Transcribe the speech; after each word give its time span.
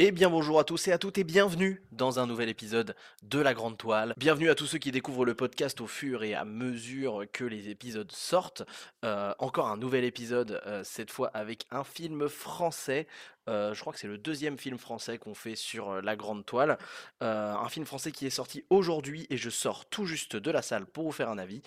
Et 0.00 0.12
bien 0.12 0.30
bonjour 0.30 0.60
à 0.60 0.64
tous 0.64 0.86
et 0.86 0.92
à 0.92 0.98
toutes 0.98 1.18
et 1.18 1.24
bienvenue 1.24 1.82
dans 1.90 2.20
un 2.20 2.28
nouvel 2.28 2.48
épisode 2.48 2.94
de 3.24 3.40
La 3.40 3.52
Grande 3.52 3.76
Toile. 3.76 4.14
Bienvenue 4.16 4.48
à 4.48 4.54
tous 4.54 4.66
ceux 4.66 4.78
qui 4.78 4.92
découvrent 4.92 5.24
le 5.24 5.34
podcast 5.34 5.80
au 5.80 5.88
fur 5.88 6.22
et 6.22 6.36
à 6.36 6.44
mesure 6.44 7.24
que 7.32 7.42
les 7.42 7.68
épisodes 7.68 8.12
sortent. 8.12 8.62
Euh, 9.04 9.34
encore 9.40 9.66
un 9.66 9.76
nouvel 9.76 10.04
épisode, 10.04 10.62
euh, 10.66 10.82
cette 10.84 11.10
fois 11.10 11.32
avec 11.34 11.66
un 11.72 11.82
film 11.82 12.28
français. 12.28 13.08
Euh, 13.48 13.74
je 13.74 13.80
crois 13.80 13.92
que 13.92 13.98
c'est 13.98 14.06
le 14.06 14.18
deuxième 14.18 14.56
film 14.56 14.78
français 14.78 15.18
qu'on 15.18 15.34
fait 15.34 15.56
sur 15.56 16.00
La 16.00 16.14
Grande 16.14 16.46
Toile. 16.46 16.78
un 17.20 17.68
film 17.68 17.84
français 17.84 18.12
qui 18.12 18.24
est 18.24 18.30
sorti 18.30 18.64
aujourd'hui 18.70 19.26
et 19.30 19.36
je 19.36 19.50
sors 19.50 19.84
tout 19.84 20.06
juste 20.06 20.36
de 20.36 20.52
la 20.52 20.62
salle 20.62 20.86
pour 20.86 21.06
vous 21.06 21.12
faire 21.12 21.28
un 21.28 21.38
avis. 21.38 21.60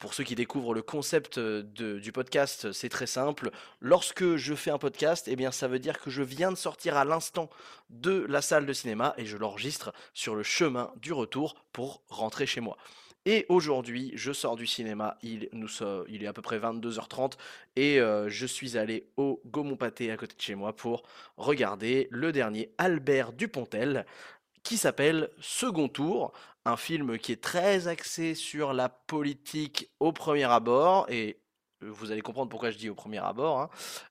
Pour 0.00 0.14
ceux 0.14 0.24
qui 0.24 0.34
découvrent 0.34 0.72
le 0.72 0.80
concept 0.80 1.38
du 1.38 2.10
podcast, 2.10 2.72
c'est 2.72 2.88
très 2.88 3.06
simple. 3.06 3.50
Lorsque 3.80 4.36
je 4.36 4.54
fais 4.54 4.70
un 4.70 4.78
podcast, 4.78 5.28
eh 5.28 5.36
bien, 5.36 5.52
ça 5.52 5.68
veut 5.68 5.78
dire 5.78 6.00
que 6.00 6.08
je 6.08 6.22
viens 6.22 6.50
de 6.50 6.56
sortir 6.56 6.96
à 6.96 7.04
l'instant 7.04 7.50
de 7.90 8.24
la 8.26 8.40
salle 8.40 8.64
de 8.64 8.72
cinéma 8.72 9.12
et 9.18 9.26
je 9.26 9.36
l'enregistre 9.36 9.92
sur 10.14 10.34
le 10.34 10.42
chemin 10.42 10.90
du 10.96 11.12
retour 11.12 11.54
pour 11.72 12.02
rentrer 12.08 12.46
chez 12.46 12.62
moi. 12.62 12.78
Et 13.26 13.44
aujourd'hui, 13.50 14.12
je 14.14 14.32
sors 14.32 14.56
du 14.56 14.66
cinéma, 14.66 15.18
il, 15.22 15.50
nous 15.52 15.68
il 16.08 16.24
est 16.24 16.26
à 16.26 16.32
peu 16.32 16.40
près 16.40 16.58
22h30 16.58 17.32
et 17.76 17.98
je 17.98 18.46
suis 18.46 18.78
allé 18.78 19.10
au 19.18 19.42
Gaumont 19.44 19.76
Pâté 19.76 20.10
à 20.10 20.16
côté 20.16 20.34
de 20.34 20.40
chez 20.40 20.54
moi 20.54 20.74
pour 20.74 21.02
regarder 21.36 22.08
le 22.10 22.32
dernier 22.32 22.72
Albert 22.78 23.34
Dupontel 23.34 24.06
qui 24.62 24.76
s'appelle 24.76 25.30
Second 25.40 25.88
Tour 25.88 26.32
un 26.64 26.76
film 26.76 27.18
qui 27.18 27.32
est 27.32 27.42
très 27.42 27.88
axé 27.88 28.34
sur 28.34 28.72
la 28.72 28.88
politique 28.88 29.90
au 29.98 30.12
premier 30.12 30.44
abord, 30.44 31.06
et 31.08 31.40
vous 31.80 32.12
allez 32.12 32.20
comprendre 32.20 32.50
pourquoi 32.50 32.70
je 32.70 32.76
dis 32.76 32.90
au 32.90 32.94
premier 32.94 33.18
abord, 33.18 33.60
hein, 33.60 33.70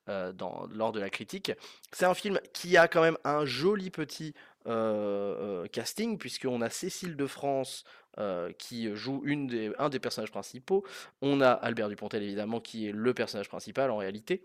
euh, 0.09 0.33
dans, 0.33 0.67
lors 0.71 0.91
de 0.91 0.99
la 0.99 1.09
critique. 1.09 1.51
C'est 1.93 2.05
un 2.05 2.15
film 2.15 2.39
qui 2.53 2.77
a 2.77 2.87
quand 2.87 3.01
même 3.01 3.17
un 3.23 3.45
joli 3.45 3.91
petit 3.91 4.33
euh, 4.67 5.63
euh, 5.63 5.67
casting, 5.67 6.17
puisqu'on 6.17 6.61
a 6.61 6.69
Cécile 6.69 7.15
de 7.15 7.27
France 7.27 7.83
qui 8.57 8.93
joue 8.97 9.21
une 9.23 9.47
des, 9.47 9.71
un 9.79 9.87
des 9.87 9.99
personnages 9.99 10.31
principaux, 10.31 10.83
on 11.21 11.39
a 11.39 11.51
Albert 11.51 11.87
Dupontel 11.87 12.21
évidemment 12.21 12.59
qui 12.59 12.89
est 12.89 12.91
le 12.91 13.13
personnage 13.13 13.47
principal 13.47 13.91
en 13.91 13.95
réalité, 13.95 14.43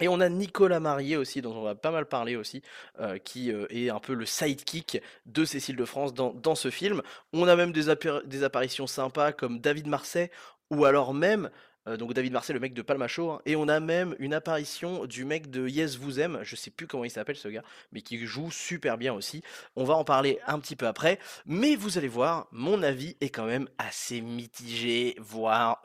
et 0.00 0.08
on 0.08 0.20
a 0.20 0.28
Nicolas 0.28 0.80
Marié 0.80 1.16
aussi, 1.16 1.40
dont 1.40 1.54
on 1.54 1.62
va 1.62 1.74
pas 1.74 1.90
mal 1.90 2.06
parler 2.06 2.36
aussi, 2.36 2.62
euh, 3.00 3.18
qui 3.18 3.52
euh, 3.52 3.66
est 3.70 3.90
un 3.90 4.00
peu 4.00 4.14
le 4.14 4.26
sidekick 4.26 5.00
de 5.26 5.44
Cécile 5.44 5.76
de 5.76 5.84
France 5.84 6.14
dans, 6.14 6.54
ce 6.54 6.70
film. 6.70 7.02
On 7.32 7.46
a 7.46 7.56
même 7.56 7.72
des, 7.72 7.94
des, 8.24 8.44
apparitions 8.44 8.86
sympas 8.86 9.32
comme 9.32 9.60
David 9.60 9.86
Marseille, 9.86 10.30
ou 10.70 10.84
alors 10.84 11.14
même, 11.14 11.48
euh, 11.86 11.96
donc 11.96 12.12
David 12.12 12.32
Marseille, 12.32 12.54
le 12.54 12.60
mec 12.60 12.74
de 12.74 12.82
Palmacho, 12.82 13.30
hein, 13.30 13.42
et 13.46 13.54
on 13.54 13.68
a 13.68 13.78
même 13.78 14.16
une 14.18 14.34
apparition 14.34 15.06
du 15.06 15.24
mec 15.24 15.48
de 15.50 15.68
Yes 15.68 15.96
Vous 15.96 16.18
Aime, 16.18 16.40
je 16.42 16.56
sais 16.56 16.70
plus 16.70 16.88
comment 16.88 17.04
il 17.04 17.10
s'appelle 17.10 17.36
ce 17.36 17.48
gars, 17.48 17.62
mais 17.92 18.00
qui 18.02 18.18
joue 18.26 18.50
super 18.50 18.98
bien 18.98 19.14
aussi. 19.14 19.42
On 19.76 19.84
va 19.84 19.94
en 19.94 20.04
parler 20.04 20.40
un 20.46 20.58
petit 20.58 20.74
peu 20.74 20.88
après, 20.88 21.20
mais 21.46 21.76
vous 21.76 21.98
allez 21.98 22.08
voir, 22.08 22.48
mon 22.50 22.82
avis 22.82 23.16
est 23.20 23.30
quand 23.30 23.46
même 23.46 23.68
assez 23.78 24.20
mitigé, 24.20 25.14
voire 25.20 25.82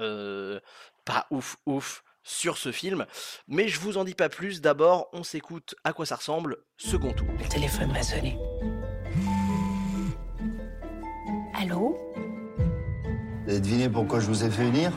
pas 1.05 1.27
ouf 1.29 1.57
ouf 1.65 2.03
sur 2.29 2.57
ce 2.57 2.71
film. 2.71 3.05
Mais 3.47 3.67
je 3.67 3.79
vous 3.79 3.97
en 3.97 4.03
dis 4.03 4.13
pas 4.13 4.29
plus. 4.29 4.61
D'abord, 4.61 5.09
on 5.13 5.23
s'écoute 5.23 5.75
à 5.83 5.93
quoi 5.93 6.05
ça 6.05 6.15
ressemble. 6.15 6.57
Second 6.77 7.11
tour. 7.11 7.27
Le 7.41 7.47
téléphone 7.49 7.91
m'a 7.91 8.03
sonné. 8.03 8.37
Allô? 11.55 11.97
Vous 13.43 13.51
avez 13.51 13.59
deviné 13.59 13.89
pourquoi 13.89 14.19
je 14.19 14.27
vous 14.27 14.43
ai 14.43 14.49
fait 14.49 14.67
unir 14.67 14.91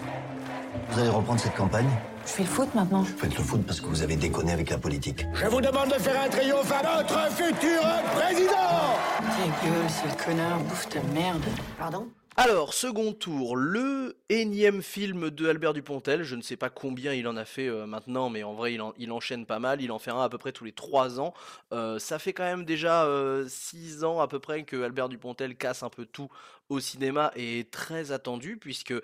Vous 0.91 0.99
allez 1.01 1.09
reprendre 1.09 1.41
cette 1.41 1.55
campagne? 1.55 1.89
Je 2.25 2.31
fais 2.31 2.43
le 2.43 2.49
foot 2.49 2.69
maintenant. 2.75 3.03
Vous 3.03 3.17
faites 3.19 3.37
le 3.37 3.43
foot 3.43 3.63
parce 3.67 3.81
que 3.81 3.87
vous 3.87 4.03
avez 4.03 4.15
déconné 4.15 4.53
avec 4.53 4.71
la 4.71 4.79
politique. 4.79 5.27
Je 5.35 5.47
vous 5.47 5.61
demande 5.61 5.89
de 5.89 5.95
faire 5.99 6.21
un 6.23 6.29
triomphe 6.29 6.71
à 6.71 6.99
notre 7.03 7.33
futur 7.33 7.81
président 8.15 8.95
Ta 9.19 9.67
gueule, 9.67 9.91
sale 9.91 10.17
connard, 10.25 10.61
bouffe 10.61 10.89
ta 10.89 11.01
merde. 11.15 11.43
Pardon? 11.79 12.07
Alors, 12.35 12.73
second 12.73 13.13
tour, 13.13 13.57
le 13.57 14.17
énième 14.31 14.81
film 14.83 15.29
de 15.29 15.49
Albert 15.49 15.75
Dupontel. 15.75 16.23
Je 16.23 16.35
ne 16.35 16.41
sais 16.41 16.57
pas 16.57 16.71
combien 16.71 17.13
il 17.13 17.29
en 17.29 17.37
a 17.37 17.45
fait 17.45 17.69
euh, 17.69 17.85
maintenant, 17.85 18.31
mais 18.31 18.43
en 18.43 18.55
vrai, 18.55 18.79
il, 18.97 19.13
enchaîne 19.13 19.45
pas 19.45 19.59
mal. 19.59 19.83
Il 19.83 19.93
en 19.93 19.99
fait 19.99 20.13
un 20.13 20.23
à 20.23 20.31
peu 20.31 20.39
près 20.39 20.53
tous 20.53 20.65
les 20.65 20.73
3 20.73 21.21
ans. 21.21 21.35
Euh, 21.75 21.99
ça 21.99 22.19
fait 22.19 22.33
quand 22.33 22.45
même 22.45 22.65
déjà 22.65 23.07
6 23.47 24.03
euh, 24.03 24.07
ans 24.07 24.21
à 24.21 24.29
peu 24.29 24.39
près 24.39 24.65
que 24.65 24.83
Albert 24.83 25.11
Dupontel 25.11 25.57
casse 25.57 25.83
un 25.83 25.91
peu 25.91 26.07
tout 26.07 26.31
au 26.71 26.81
cinéma 26.81 27.33
et 27.37 27.59
est 27.59 27.71
très 27.71 28.13
attendu, 28.13 28.57
puisque 28.57 28.95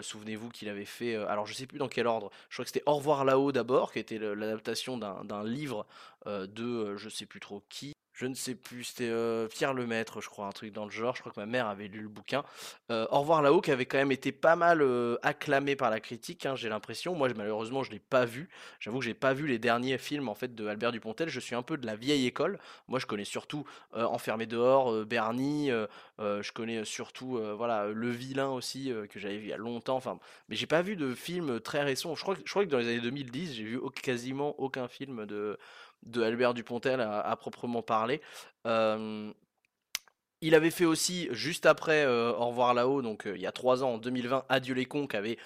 souvenez-vous 0.00 0.50
qu'il 0.50 0.68
avait 0.68 0.84
fait. 0.84 1.16
alors, 1.16 1.44
je 1.44 1.54
sais 1.54 1.66
plus 1.66 1.78
dans 1.78 1.88
quel 1.88 2.06
ordre. 2.06 2.30
Je 2.50 2.54
crois 2.54 2.64
que 2.64 2.70
c'était 2.70 2.84
Au 2.86 2.94
revoir 2.94 3.24
là-haut 3.24 3.50
d'abord, 3.50 3.92
qui 3.92 3.98
était 3.98 4.18
l'adaptation 4.18 4.96
d'un 4.96 5.44
livre 5.44 5.86
de 6.24 6.96
je 6.96 7.08
sais 7.08 7.26
plus 7.26 7.40
trop 7.40 7.64
qui 7.68 7.96
je 8.16 8.24
ne 8.26 8.34
sais 8.34 8.54
plus, 8.54 8.84
c'était 8.84 9.12
Pierre 9.50 9.74
Lemaître, 9.74 10.22
je 10.22 10.28
crois, 10.30 10.46
un 10.46 10.52
truc 10.52 10.72
dans 10.72 10.86
le 10.86 10.90
genre. 10.90 11.14
Je 11.14 11.20
crois 11.20 11.32
que 11.32 11.38
ma 11.38 11.44
mère 11.44 11.66
avait 11.66 11.86
lu 11.88 12.00
le 12.00 12.08
bouquin. 12.08 12.44
Au 12.88 13.20
revoir 13.20 13.42
là-haut, 13.42 13.60
qui 13.60 13.70
avait 13.70 13.84
quand 13.84 13.98
même 13.98 14.10
été 14.10 14.32
pas 14.32 14.56
mal 14.56 14.82
acclamé 15.22 15.76
par 15.76 15.90
la 15.90 16.00
critique, 16.00 16.46
hein, 16.46 16.56
j'ai 16.56 16.70
l'impression. 16.70 17.14
Moi, 17.14 17.28
malheureusement, 17.36 17.82
je 17.82 17.90
ne 17.90 17.96
l'ai 17.96 18.00
pas 18.00 18.24
vu. 18.24 18.48
J'avoue 18.80 19.00
que 19.00 19.04
j'ai 19.04 19.12
pas 19.12 19.34
vu 19.34 19.46
les 19.46 19.58
derniers 19.58 19.98
films 19.98 20.30
en 20.30 20.34
fait 20.34 20.54
de 20.54 20.66
Albert 20.66 20.92
Dupontel. 20.92 21.28
Je 21.28 21.40
suis 21.40 21.54
un 21.54 21.62
peu 21.62 21.76
de 21.76 21.84
la 21.84 21.94
vieille 21.94 22.26
école. 22.26 22.58
Moi, 22.88 22.98
je 22.98 23.04
connais 23.04 23.24
surtout 23.24 23.66
Enfermé 23.92 24.46
dehors, 24.46 25.04
Bernie. 25.04 25.70
je 26.18 26.52
connais 26.52 26.86
surtout 26.86 27.38
voilà 27.56 27.88
Le 27.88 28.08
Vilain 28.08 28.48
aussi 28.48 28.92
que 29.10 29.20
j'avais 29.20 29.36
vu 29.36 29.44
il 29.44 29.50
y 29.50 29.52
a 29.52 29.58
longtemps. 29.58 29.96
Enfin, 29.96 30.18
mais 30.48 30.56
j'ai 30.56 30.66
pas 30.66 30.80
vu 30.80 30.96
de 30.96 31.14
film 31.14 31.60
très 31.60 31.82
récent. 31.82 32.14
Je 32.14 32.20
je 32.20 32.50
crois 32.50 32.64
que 32.64 32.70
dans 32.70 32.78
les 32.78 32.88
années 32.88 33.00
2010, 33.00 33.54
j'ai 33.54 33.64
vu 33.64 33.80
quasiment 34.02 34.58
aucun 34.58 34.88
film 34.88 35.26
de 35.26 35.58
de 36.06 36.22
Albert 36.22 36.54
Dupontel 36.54 37.00
à, 37.00 37.36
proprement 37.36 37.82
parler. 37.82 38.20
il 38.64 40.54
avait 40.54 40.70
fait 40.70 40.84
aussi, 40.84 41.28
juste 41.32 41.66
après 41.66 42.06
Au 42.06 42.46
revoir 42.46 42.74
là-haut, 42.74 43.02
donc 43.02 43.24
il 43.26 43.40
y 43.40 43.46
a 43.46 43.52
trois 43.52 43.84
ans, 43.84 43.94
en 43.94 43.98
2020, 43.98 44.44
Adieu 44.48 44.74
les 44.74 44.86
cons, 44.86 45.06
qui 45.06 45.16
avait 45.16 45.38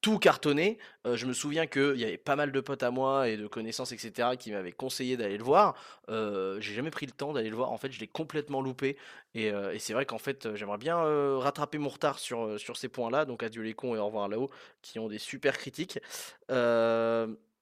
tout 0.00 0.18
cartonné. 0.18 0.78
je 1.04 1.26
me 1.26 1.32
souviens 1.32 1.66
qu'il 1.66 1.96
y 1.96 2.04
avait 2.04 2.18
pas 2.18 2.36
mal 2.36 2.52
de 2.52 2.60
potes 2.60 2.82
à 2.82 2.90
moi 2.90 3.28
et 3.28 3.36
de 3.36 3.46
connaissances, 3.46 3.92
etc., 3.92 4.30
qui 4.38 4.52
m'avaient 4.52 4.72
conseillé 4.72 5.16
d'aller 5.16 5.38
le 5.38 5.44
voir. 5.44 5.74
j'ai 6.08 6.74
jamais 6.74 6.90
pris 6.90 7.06
le 7.06 7.12
temps 7.12 7.32
d'aller 7.32 7.50
le 7.50 7.56
voir. 7.56 7.72
En 7.72 7.78
fait, 7.78 7.90
je 7.90 8.00
l'ai 8.00 8.06
complètement 8.06 8.60
loupé. 8.60 8.96
Et, 9.34 9.52
c'est 9.78 9.92
vrai 9.92 10.06
qu'en 10.06 10.18
fait, 10.18 10.54
j'aimerais 10.54 10.78
bien 10.78 10.96
rattraper 11.38 11.78
mon 11.78 11.88
retard 11.88 12.18
sur, 12.18 12.58
sur 12.60 12.76
ces 12.76 12.88
points-là. 12.88 13.24
Donc, 13.24 13.42
Adieu 13.42 13.62
les 13.62 13.74
cons 13.74 13.94
et 13.94 13.98
Au 13.98 14.06
revoir 14.06 14.28
là-haut, 14.28 14.50
qui 14.82 14.98
ont 14.98 15.08
des 15.08 15.18
super 15.18 15.58
critiques. 15.58 15.98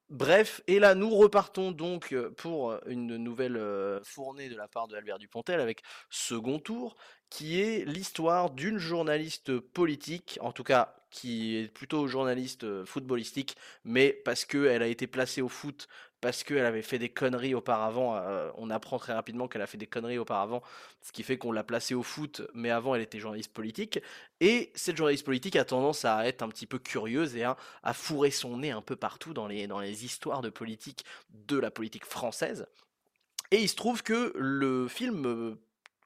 Bref, 0.08 0.60
et 0.68 0.78
là 0.78 0.94
nous 0.94 1.10
repartons 1.10 1.72
donc 1.72 2.14
pour 2.36 2.78
une 2.86 3.16
nouvelle 3.16 3.60
fournée 4.04 4.48
de 4.48 4.56
la 4.56 4.68
part 4.68 4.86
de 4.86 4.94
Albert 4.94 5.18
Dupontel 5.18 5.60
avec 5.60 5.82
second 6.10 6.60
tour, 6.60 6.96
qui 7.28 7.60
est 7.60 7.84
l'histoire 7.84 8.50
d'une 8.50 8.78
journaliste 8.78 9.58
politique, 9.58 10.38
en 10.40 10.52
tout 10.52 10.62
cas 10.62 10.94
qui 11.10 11.56
est 11.56 11.68
plutôt 11.68 12.06
journaliste 12.06 12.84
footballistique, 12.84 13.56
mais 13.84 14.12
parce 14.24 14.44
qu'elle 14.44 14.82
a 14.82 14.86
été 14.86 15.06
placée 15.08 15.42
au 15.42 15.48
foot 15.48 15.88
parce 16.20 16.44
qu'elle 16.44 16.64
avait 16.64 16.82
fait 16.82 16.98
des 16.98 17.08
conneries 17.08 17.54
auparavant. 17.54 18.16
Euh, 18.16 18.50
on 18.56 18.70
apprend 18.70 18.98
très 18.98 19.12
rapidement 19.12 19.48
qu'elle 19.48 19.62
a 19.62 19.66
fait 19.66 19.78
des 19.78 19.86
conneries 19.86 20.18
auparavant, 20.18 20.62
ce 21.02 21.12
qui 21.12 21.22
fait 21.22 21.38
qu'on 21.38 21.52
l'a 21.52 21.64
placée 21.64 21.94
au 21.94 22.02
foot, 22.02 22.42
mais 22.54 22.70
avant 22.70 22.94
elle 22.94 23.02
était 23.02 23.18
journaliste 23.18 23.52
politique. 23.52 24.00
Et 24.40 24.72
cette 24.74 24.96
journaliste 24.96 25.24
politique 25.24 25.56
a 25.56 25.64
tendance 25.64 26.04
à 26.04 26.26
être 26.26 26.42
un 26.42 26.48
petit 26.48 26.66
peu 26.66 26.78
curieuse 26.78 27.36
et 27.36 27.44
à, 27.44 27.56
fourrer 27.92 28.30
son 28.30 28.58
nez 28.58 28.70
un 28.70 28.82
peu 28.82 28.96
partout 28.96 29.34
dans 29.34 29.46
les, 29.46 29.66
dans 29.66 29.80
les 29.80 30.04
histoires 30.04 30.42
de 30.42 30.50
politique 30.50 31.04
de 31.30 31.58
la 31.58 31.70
politique 31.70 32.04
française. 32.04 32.66
Et 33.50 33.62
il 33.62 33.68
se 33.68 33.76
trouve 33.76 34.02
que 34.02 34.32
le 34.36 34.88
film 34.88 35.56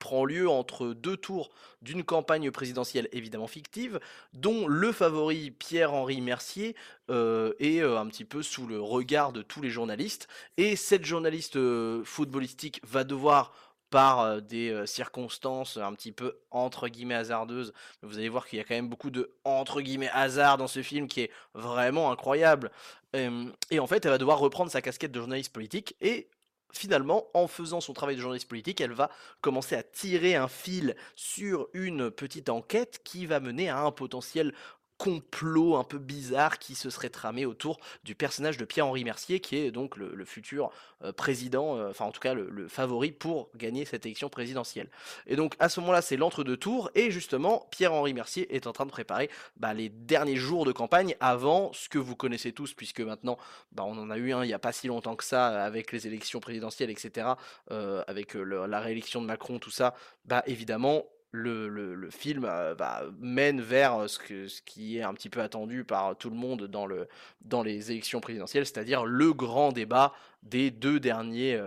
prend 0.00 0.25
lieu 0.25 0.49
entre 0.49 0.88
deux 0.88 1.16
tours 1.16 1.50
d'une 1.83 2.03
campagne 2.03 2.50
présidentielle 2.50 3.09
évidemment 3.12 3.47
fictive, 3.47 4.00
dont 4.33 4.66
le 4.66 4.91
favori 4.91 5.53
Pierre-Henri 5.53 6.21
Mercier 6.21 6.75
euh, 7.11 7.53
est 7.61 7.81
euh, 7.81 8.00
un 8.00 8.06
petit 8.09 8.25
peu 8.25 8.43
sous 8.43 8.66
le 8.66 8.81
regard 8.81 9.33
de 9.33 9.43
tous 9.43 9.60
les 9.60 9.71
journalistes. 9.71 10.27
Et 10.56 10.75
cette 10.75 11.05
journaliste 11.05 11.56
euh, 11.56 12.03
footballistique 12.05 12.81
va 12.84 13.05
devoir 13.05 13.53
par 13.91 14.41
des 14.41 14.86
circonstances 14.86 15.77
un 15.77 15.92
petit 15.95 16.13
peu 16.13 16.39
entre 16.53 16.86
guillemets 16.86 17.16
hasardeuses. 17.16 17.72
Vous 18.03 18.19
allez 18.19 18.28
voir 18.28 18.47
qu'il 18.47 18.59
y 18.59 18.63
a 18.63 18.65
quand 18.65 18.77
même 18.77 18.89
beaucoup 18.89 19.10
de 19.10 19.33
entre 19.42 19.80
guillemets 19.80 20.10
hasard 20.10 20.59
dans 20.59 20.69
ce 20.69 20.80
film 20.80 21.09
qui 21.09 21.22
est 21.22 21.30
vraiment 21.54 22.13
incroyable. 22.13 22.71
et 23.15 23.80
en 23.80 23.86
fait, 23.89 24.04
elle 24.04 24.13
va 24.13 24.19
devoir 24.19 24.39
reprendre 24.39 24.71
sa 24.71 24.80
casquette 24.80 25.10
de 25.10 25.19
journaliste 25.19 25.53
politique 25.53 25.97
et 26.01 26.28
finalement, 26.72 27.27
en 27.34 27.47
faisant 27.47 27.81
son 27.81 27.93
travail 27.93 28.17
de 28.17 28.21
journaliste 28.21 28.49
politique, 28.49 28.81
elle 28.81 28.93
va 28.93 29.11
commencer 29.41 29.75
à 29.75 29.83
tirer 29.83 30.37
un 30.37 30.49
fil 30.49 30.97
sur 31.15 31.69
une 31.72 32.11
petite 32.11 32.49
enquête 32.49 33.01
qui 33.05 33.27
va 33.27 33.41
mener 33.41 33.69
à 33.69 33.81
un 33.81 33.93
potentiel 33.93 34.55
complot 35.00 35.76
un 35.76 35.84
peu 35.84 35.97
bizarre 35.97 36.58
qui 36.58 36.74
se 36.74 36.91
serait 36.91 37.08
tramé 37.08 37.47
autour 37.47 37.80
du 38.04 38.14
personnage 38.14 38.58
de 38.58 38.66
Pierre-Henri 38.66 39.02
Mercier, 39.02 39.41
qui 39.41 39.56
est 39.56 39.70
donc 39.70 39.97
le, 39.97 40.24
futur 40.26 40.70
euh, 41.02 41.10
président, 41.10 41.78
euh, 41.78 41.88
enfin 41.88 42.04
en 42.04 42.12
tout 42.12 42.20
cas 42.20 42.34
le, 42.34 42.68
favori 42.68 43.10
pour 43.10 43.48
gagner 43.56 43.86
cette 43.86 44.04
élection 44.04 44.28
présidentielle. 44.28 44.91
Et 45.26 45.36
donc 45.36 45.54
à 45.58 45.70
ce 45.70 45.80
moment-là, 45.80 46.02
c'est 46.02 46.18
l'entre-deux 46.18 46.58
tours, 46.58 46.91
et 46.94 47.10
justement, 47.10 47.66
Pierre-Henri 47.70 48.12
Mercier 48.12 48.54
est 48.54 48.66
en 48.66 48.74
train 48.74 48.84
de 48.84 48.91
préparer 48.91 49.30
bah, 49.56 49.72
les 49.72 49.88
derniers 49.88 50.36
jours 50.36 50.66
de 50.66 50.72
campagne 50.72 51.16
avant 51.18 51.72
ce 51.72 51.88
que 51.88 51.98
vous 51.98 52.14
connaissez 52.14 52.52
tous, 52.52 52.74
puisque 52.74 53.00
maintenant, 53.00 53.38
bah, 53.72 53.84
on 53.86 53.97
en 53.97 54.10
a 54.10 54.18
eu 54.18 54.34
un 54.34 54.44
il 54.44 54.48
n'y 54.48 54.52
a 54.52 54.58
pas 54.58 54.72
si 54.72 54.86
longtemps 54.86 55.16
que 55.16 55.24
ça, 55.24 55.64
avec 55.64 55.92
les 55.92 56.06
élections 56.06 56.41
présidentielles, 56.41 56.91
etc., 56.91 57.26
euh, 57.70 58.04
avec 58.06 58.34
la 58.34 58.80
réélection 58.80 59.22
de 59.22 59.26
Macron, 59.26 59.58
tout 59.58 59.70
ça, 59.70 59.94
bah 60.26 60.42
évidemment, 60.47 61.06
le, 61.32 61.68
le- 61.68 62.10
film 62.10 62.42
bah, 62.42 63.04
mène 63.21 63.60
vers 63.60 64.09
ce, 64.10 64.18
que, 64.18 64.48
ce 64.48 64.62
qui 64.62 64.98
est 64.98 65.03
un 65.03 65.15
petit 65.15 65.28
peu 65.30 65.41
attendu 65.41 65.84
par 65.84 66.16
tout 66.16 66.30
le 66.30 66.36
monde 66.36 66.66
dans, 66.66 66.86
le, 66.86 67.09
dans 67.42 67.62
les 67.62 67.92
élections 67.92 68.21
présidentielles, 68.21 68.66
c'est-à-dire 68.66 69.04
le 69.04 69.32
grand 69.32 69.72
débat 69.72 70.12
des 70.42 70.71
deux 70.71 70.98
derniers 70.98 71.60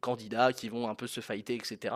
candidats 0.00 0.52
qui 0.52 0.68
vont 0.68 0.88
un 0.88 0.94
peu 0.94 1.06
se 1.06 1.20
fighter, 1.20 1.54
etc. 1.54 1.94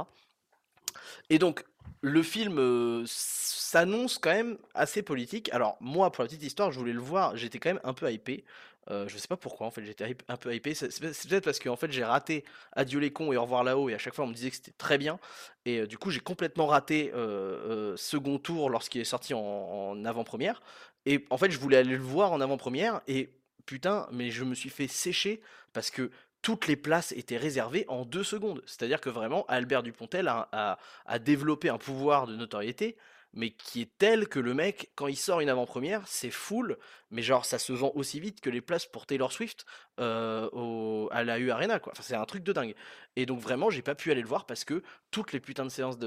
Et 1.31 1.39
donc, 1.39 1.65
le 2.01 2.23
film 2.23 3.05
s'annonce 3.07 4.19
quand 4.19 4.31
même 4.31 4.59
assez 4.75 5.03
politique. 5.03 5.51
Alors, 5.53 5.77
moi, 5.81 6.11
pour 6.11 6.23
la 6.23 6.29
petite 6.29 6.43
histoire, 6.43 6.73
je 6.73 6.79
voulais 6.79 6.93
le 6.93 7.01
voir, 7.01 7.37
j'étais 7.37 7.59
quand 7.59 7.71
même 7.71 7.81
un 7.85 7.93
peu 7.93 8.11
hypé. 8.11 8.45
Euh, 8.91 9.07
je 9.09 9.19
sais 9.19 9.29
pas 9.29 9.37
pourquoi, 9.37 9.67
en 9.67 9.71
fait, 9.71 9.85
j'étais 9.85 10.17
un 10.29 10.37
peu 10.37 10.55
hypé. 10.55 10.75
C'est 10.75 10.91
c'est 10.91 11.01
peut- 11.01 11.13
c'est 11.13 11.29
peut-être 11.29 11.45
parce 11.45 11.59
que 11.59 11.75
fait, 11.77 11.93
j'ai 11.93 12.05
raté 12.05 12.45
Adieu 12.73 13.01
les 13.01 13.13
cons 13.13 13.33
et 13.33 13.37
Au 13.37 13.43
revoir 13.43 13.65
là-haut, 13.65 13.89
et 13.89 13.95
à 13.95 13.99
chaque 13.99 14.15
fois, 14.15 14.25
on 14.25 14.29
me 14.29 14.35
disait 14.35 14.51
que 14.51 14.57
c'était 14.57 14.73
très 14.73 14.99
bien. 14.99 15.19
Et 15.65 15.81
euh, 15.81 15.87
du 15.87 15.99
coup, 15.99 16.11
j'ai 16.11 16.21
complètement 16.21 16.67
raté 16.67 17.11
euh, 17.15 17.93
euh, 17.93 17.97
second 17.97 18.39
tour 18.39 18.71
lorsqu'il 18.71 19.01
est 19.01 19.05
sorti 19.05 19.35
en, 19.35 20.05
avant-première. 20.05 20.63
Et 21.07 21.25
en 21.31 21.39
fait, 21.39 21.51
je 21.51 21.59
voulais 21.59 21.77
aller 21.79 21.97
le 21.97 22.03
voir 22.03 22.33
en 22.33 22.41
avant-première, 22.41 23.01
et 23.09 23.31
putain, 23.67 24.09
mais 24.13 24.31
je 24.31 24.45
me 24.45 24.55
suis 24.55 24.71
fait 24.71 24.89
sécher 24.89 25.41
parce 25.73 25.91
que 25.91 26.11
toutes 26.43 26.67
les 26.67 26.77
places 26.77 27.13
étaient 27.13 27.37
réservées 27.37 27.85
en 27.89 28.05
deux 28.05 28.25
secondes. 28.25 28.63
C'est-à-dire 28.67 29.01
que 29.01 29.11
vraiment, 29.11 29.45
Albert 29.49 29.83
Dupontel 29.83 30.29
a 30.29 31.19
développé 31.19 31.69
un 31.69 31.79
pouvoir 31.79 32.27
de 32.27 32.37
notoriété, 32.37 32.97
mais 33.39 33.51
qui 33.51 33.83
est 33.83 33.91
tel 33.99 34.27
que 34.27 34.41
le 34.41 34.53
mec, 34.53 34.91
quand 34.97 35.07
il 35.07 35.15
sort 35.15 35.39
une 35.39 35.49
avant-première, 35.49 36.03
c'est 36.09 36.33
full, 36.33 36.77
mais 37.13 37.23
genre 37.23 37.45
ça 37.45 37.61
se 37.61 37.73
vend 37.73 37.93
aussi 37.95 38.19
vite 38.19 38.41
que 38.41 38.51
les 38.51 38.61
places 38.61 38.85
pour 38.85 39.07
Taylor 39.07 39.31
Swift 39.31 39.65
euh, 40.01 41.07
à 41.13 41.23
la 41.23 41.39
U 41.39 41.53
Arena, 41.53 41.79
quoi. 41.79 41.93
C'est 42.01 42.17
un 42.17 42.25
truc 42.25 42.43
de 42.43 42.53
dingue. 42.53 42.75
Et 43.15 43.27
donc 43.27 43.39
vraiment, 43.39 43.71
j'ai 43.71 43.81
pas 43.81 43.95
pu 43.95 44.11
aller 44.11 44.23
le 44.23 44.27
voir 44.27 44.45
parce 44.45 44.65
que 44.65 44.83
toutes 45.13 45.33
les 45.33 45.39
putains 45.39 45.65
de 45.65 45.71
séances 45.71 45.99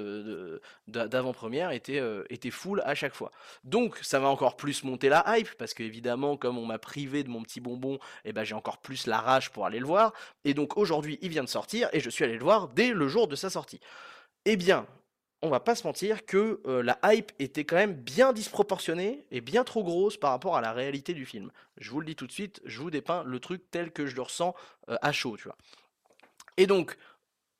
d'avant-première 0.87 1.71
étaient, 1.71 2.01
euh, 2.01 2.25
étaient 2.29 2.51
full 2.51 2.81
à 2.83 2.95
chaque 2.95 3.15
fois. 3.15 3.31
Donc 3.63 3.97
ça 4.01 4.19
va 4.19 4.27
encore 4.27 4.57
plus 4.57 4.83
monter 4.83 5.07
la 5.07 5.23
hype, 5.37 5.55
parce 5.57 5.73
que 5.73 5.83
évidemment, 5.83 6.35
comme 6.35 6.57
on 6.57 6.65
m'a 6.65 6.79
privé 6.79 7.23
de 7.23 7.29
mon 7.29 7.43
petit 7.43 7.61
bonbon, 7.61 7.97
et 8.25 8.33
ben 8.33 8.43
j'ai 8.43 8.55
encore 8.55 8.79
plus 8.79 9.07
la 9.07 9.21
rage 9.21 9.51
pour 9.51 9.65
aller 9.65 9.79
le 9.79 9.85
voir. 9.85 10.11
Et 10.43 10.53
donc 10.53 10.75
aujourd'hui, 10.75 11.17
il 11.21 11.29
vient 11.29 11.45
de 11.45 11.49
sortir, 11.49 11.87
et 11.93 12.01
je 12.01 12.09
suis 12.09 12.25
allé 12.25 12.33
le 12.33 12.43
voir 12.43 12.67
dès 12.67 12.91
le 12.91 13.07
jour 13.07 13.29
de 13.29 13.37
sa 13.37 13.49
sortie. 13.49 13.79
Eh 14.43 14.57
bien, 14.57 14.85
on 15.41 15.49
va 15.49 15.59
pas 15.59 15.75
se 15.75 15.85
mentir 15.85 16.25
que 16.25 16.61
euh, 16.67 16.83
la 16.83 16.99
hype 17.03 17.31
était 17.39 17.65
quand 17.65 17.75
même 17.75 17.93
bien 17.93 18.31
disproportionnée 18.33 19.25
et 19.31 19.41
bien 19.41 19.63
trop 19.63 19.83
grosse 19.83 20.17
par 20.17 20.31
rapport 20.31 20.55
à 20.55 20.61
la 20.61 20.71
réalité 20.71 21.13
du 21.13 21.25
film. 21.25 21.51
Je 21.77 21.89
vous 21.89 21.99
le 21.99 22.05
dis 22.05 22.15
tout 22.15 22.27
de 22.27 22.31
suite, 22.31 22.61
je 22.65 22.79
vous 22.79 22.91
dépeins 22.91 23.23
le 23.23 23.39
truc 23.39 23.63
tel 23.71 23.91
que 23.91 24.05
je 24.05 24.15
le 24.15 24.21
ressens 24.21 24.55
euh, 24.89 24.97
à 25.01 25.11
chaud. 25.11 25.37
Et 26.57 26.67
donc, 26.67 26.97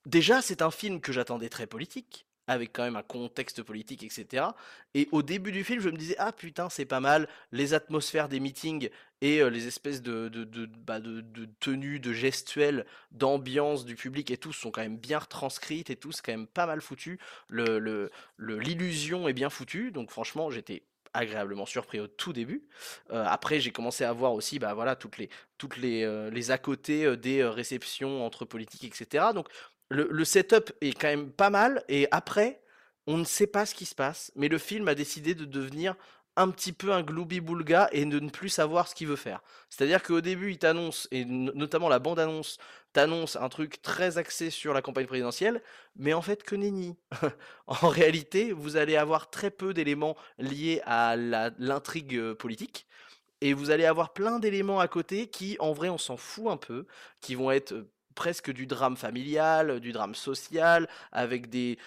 déjà, 0.06 0.42
c'est 0.42 0.62
un 0.62 0.72
film 0.72 1.01
que 1.01 1.12
j'attendais 1.12 1.50
très 1.50 1.66
politique, 1.66 2.28
avec 2.47 2.73
quand 2.73 2.83
même 2.83 2.95
un 2.95 3.03
contexte 3.03 3.63
politique, 3.63 4.03
etc. 4.03 4.45
Et 4.93 5.07
au 5.11 5.21
début 5.21 5.51
du 5.51 5.63
film, 5.63 5.79
je 5.79 5.89
me 5.89 5.97
disais, 5.97 6.15
ah 6.17 6.31
putain, 6.31 6.69
c'est 6.69 6.85
pas 6.85 6.99
mal, 6.99 7.27
les 7.51 7.73
atmosphères 7.73 8.27
des 8.27 8.39
meetings 8.39 8.89
et 9.21 9.41
euh, 9.41 9.49
les 9.49 9.67
espèces 9.67 10.01
bah, 10.01 10.99
de, 10.99 11.23
tenues, 11.59 11.99
de 11.99 12.13
gestuels, 12.13 12.85
d'ambiance 13.11 13.85
du 13.85 13.95
public 13.95 14.31
et 14.31 14.38
tout 14.38 14.53
sont 14.53 14.71
quand 14.71 14.81
même 14.81 14.97
bien 14.97 15.19
retranscrites 15.19 15.89
et 15.89 15.95
tout, 15.95 16.11
c'est 16.11 16.25
quand 16.25 16.31
même 16.31 16.47
pas 16.47 16.65
mal 16.65 16.81
foutu. 16.81 17.19
L'illusion 18.39 19.27
est 19.27 19.33
bien 19.33 19.49
foutue, 19.49 19.91
donc 19.91 20.11
franchement, 20.11 20.49
j'étais 20.49 20.83
agréablement 21.13 21.65
surpris 21.65 21.99
au 21.99 22.07
tout 22.07 22.33
début. 22.33 22.63
Euh, 23.11 23.25
après, 23.27 23.59
j'ai 23.59 23.71
commencé 23.71 24.03
à 24.05 24.13
voir 24.13 24.33
aussi, 24.33 24.59
bah 24.59 24.73
voilà, 24.73 24.95
toutes 24.95 25.17
les, 25.17 25.29
toutes 25.57 25.77
les, 25.77 26.03
euh, 26.03 26.29
les 26.29 26.51
à 26.51 26.57
côté 26.57 27.17
des 27.17 27.43
réceptions 27.43 28.25
entre 28.25 28.45
politiques, 28.45 28.85
etc. 28.85 29.25
Donc, 29.35 29.49
le, 29.91 30.25
setup 30.25 30.71
est 30.81 30.93
quand 30.99 31.07
même 31.07 31.31
pas 31.31 31.49
mal, 31.49 31.83
et 31.89 32.07
après, 32.11 32.61
on 33.07 33.17
ne 33.17 33.23
sait 33.23 33.47
pas 33.47 33.65
ce 33.65 33.75
qui 33.75 33.85
se 33.85 33.95
passe, 33.95 34.31
mais 34.35 34.47
le 34.47 34.57
film 34.57 34.88
a 34.88 34.95
décidé 34.95 35.35
de 35.35 35.45
devenir 35.45 35.95
un 36.38 36.49
petit 36.49 36.71
peu 36.71 36.93
un 36.93 37.03
gloubi-boulga 37.03 37.89
et 37.91 38.05
de 38.05 38.19
ne 38.19 38.29
plus 38.29 38.47
savoir 38.47 38.88
ce 38.88 38.95
qu'il 38.95 39.07
veut 39.07 39.17
faire. 39.17 39.41
C'est-à-dire 39.69 40.01
qu'au 40.01 40.21
début, 40.21 40.51
il 40.51 40.57
t'annonce, 40.57 41.07
et 41.11 41.25
no- 41.25 41.51
notamment 41.53 41.89
la 41.89 41.99
bande-annonce, 41.99 42.57
t'annonce 42.93 43.35
un 43.35 43.49
truc 43.49 43.81
très 43.81 44.17
axé 44.17 44.49
sur 44.49 44.73
la 44.73 44.81
campagne 44.81 45.07
présidentielle, 45.07 45.61
mais 45.97 46.13
en 46.13 46.21
fait, 46.21 46.43
que 46.43 46.55
nenni. 46.55 46.97
En 47.67 47.89
réalité, 47.89 48.53
vous 48.53 48.77
allez 48.77 48.95
avoir 48.95 49.29
très 49.29 49.51
peu 49.51 49.73
d'éléments 49.73 50.15
liés 50.38 50.81
à 50.85 51.15
l'intrigue 51.17 52.15
euh, 52.15 52.35
politique. 52.35 52.85
Et 53.41 53.53
vous 53.53 53.71
allez 53.71 53.85
avoir 53.85 54.13
plein 54.13 54.39
d'éléments 54.39 54.79
à 54.79 54.88
côté 54.88 55.27
qui, 55.27 55.57
en 55.59 55.73
vrai, 55.73 55.89
on 55.89 55.97
s'en 55.97 56.17
fout 56.17 56.47
un 56.47 56.57
peu, 56.57 56.85
qui 57.21 57.35
vont 57.35 57.51
être 57.51 57.73
euh, 57.73 57.89
presque 58.16 58.52
du 58.52 58.66
drame 58.66 58.98
familial, 58.98 59.80
du 59.80 59.92
drame 59.92 60.16
social, 60.16 60.88
avec 61.12 61.50
des, 61.50 61.78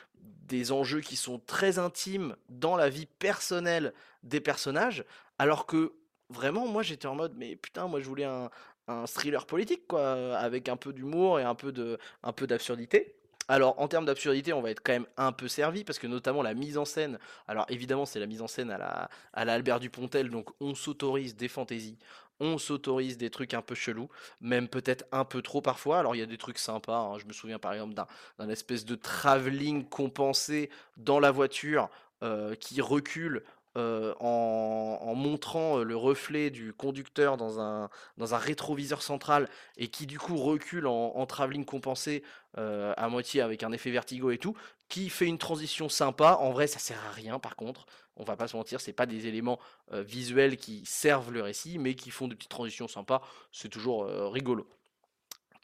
des 0.46 0.72
enjeux 0.72 1.00
qui 1.00 1.16
sont 1.16 1.40
très 1.46 1.78
intimes 1.78 2.36
dans 2.48 2.76
la 2.76 2.88
vie 2.88 3.06
personnelle 3.06 3.92
des 4.22 4.40
personnages, 4.40 5.04
alors 5.38 5.66
que 5.66 5.92
vraiment, 6.30 6.66
moi, 6.66 6.82
j'étais 6.82 7.06
en 7.06 7.14
mode, 7.14 7.34
mais 7.36 7.56
putain, 7.56 7.86
moi, 7.86 8.00
je 8.00 8.06
voulais 8.06 8.24
un, 8.24 8.50
un 8.88 9.06
thriller 9.06 9.46
politique, 9.46 9.86
quoi, 9.86 10.36
avec 10.36 10.68
un 10.68 10.76
peu 10.76 10.92
d'humour 10.92 11.40
et 11.40 11.44
un 11.44 11.54
peu 11.54 11.72
de, 11.72 11.98
un 12.22 12.32
peu 12.32 12.46
d'absurdité. 12.46 13.14
Alors, 13.46 13.78
en 13.78 13.88
termes 13.88 14.06
d'absurdité, 14.06 14.54
on 14.54 14.62
va 14.62 14.70
être 14.70 14.82
quand 14.82 14.92
même 14.92 15.06
un 15.18 15.30
peu 15.32 15.48
servi, 15.48 15.84
parce 15.84 15.98
que 15.98 16.06
notamment 16.06 16.42
la 16.42 16.54
mise 16.54 16.78
en 16.78 16.86
scène, 16.86 17.18
alors 17.46 17.66
évidemment, 17.68 18.06
c'est 18.06 18.18
la 18.20 18.26
mise 18.26 18.40
en 18.40 18.46
scène 18.46 18.70
à 18.70 18.78
la, 18.78 19.10
à 19.34 19.44
la 19.44 19.52
Albert 19.52 19.80
Dupontel, 19.80 20.30
donc 20.30 20.48
on 20.60 20.74
s'autorise 20.74 21.36
des 21.36 21.48
fantaisies, 21.48 21.98
on 22.40 22.58
s'autorise 22.58 23.16
des 23.16 23.30
trucs 23.30 23.54
un 23.54 23.62
peu 23.62 23.74
chelous, 23.74 24.08
même 24.40 24.68
peut-être 24.68 25.04
un 25.12 25.24
peu 25.24 25.42
trop 25.42 25.60
parfois. 25.60 25.98
Alors 25.98 26.14
il 26.14 26.18
y 26.18 26.22
a 26.22 26.26
des 26.26 26.38
trucs 26.38 26.58
sympas, 26.58 26.98
hein, 26.98 27.18
je 27.18 27.26
me 27.26 27.32
souviens 27.32 27.58
par 27.58 27.72
exemple 27.72 27.94
d'un 27.94 28.48
espèce 28.48 28.84
de 28.84 28.94
travelling 28.94 29.88
compensé 29.88 30.70
dans 30.96 31.20
la 31.20 31.30
voiture 31.30 31.88
euh, 32.22 32.54
qui 32.54 32.80
recule 32.80 33.42
euh, 33.76 34.14
en, 34.20 35.14
montrant 35.14 35.80
euh, 35.80 35.82
le 35.82 35.96
reflet 35.96 36.48
du 36.48 36.72
conducteur 36.72 37.36
dans 37.36 37.60
un, 37.60 37.90
rétroviseur 38.18 39.02
central 39.02 39.48
et 39.76 39.88
qui 39.88 40.06
du 40.06 40.18
coup 40.18 40.36
recule 40.36 40.86
en, 40.86 41.26
travelling 41.26 41.64
compensé 41.64 42.22
à 42.56 43.08
moitié 43.08 43.42
avec 43.42 43.62
un 43.62 43.72
effet 43.72 43.90
vertigo 43.90 44.30
et 44.30 44.38
tout, 44.38 44.56
qui 44.88 45.10
fait 45.10 45.26
une 45.26 45.38
transition 45.38 45.88
sympa. 45.88 46.38
En 46.40 46.50
vrai, 46.52 46.66
ça 46.66 46.78
sert 46.78 47.04
à 47.04 47.10
rien 47.10 47.38
par 47.38 47.56
contre. 47.56 47.84
On 48.16 48.24
va 48.24 48.36
pas 48.36 48.48
se 48.48 48.56
mentir, 48.56 48.80
c'est 48.80 48.92
pas 48.92 49.06
des 49.06 49.26
éléments 49.26 49.58
visuels 49.92 50.56
qui 50.56 50.82
servent 50.84 51.32
le 51.32 51.42
récit, 51.42 51.78
mais 51.78 51.94
qui 51.94 52.10
font 52.10 52.28
des 52.28 52.36
petites 52.36 52.50
transitions 52.50 52.88
sympas. 52.88 53.22
C'est 53.50 53.68
toujours 53.68 54.06
rigolo. 54.32 54.68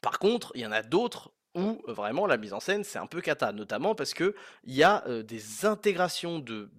Par 0.01 0.19
contre, 0.19 0.51
il 0.55 0.61
y 0.61 0.65
en 0.65 0.71
a 0.71 0.81
d'autres 0.81 1.31
où 1.55 1.81
vraiment 1.87 2.27
la 2.27 2.37
mise 2.37 2.53
en 2.53 2.59
scène 2.59 2.83
c'est 2.83 2.99
un 2.99 3.07
peu 3.07 3.21
cata, 3.21 3.51
notamment 3.51 3.93
parce 3.93 4.13
que 4.13 4.35
il 4.63 4.73
y 4.73 4.83
a 4.83 5.03
des 5.23 5.65
intégrations 5.65 6.39
de 6.39 6.69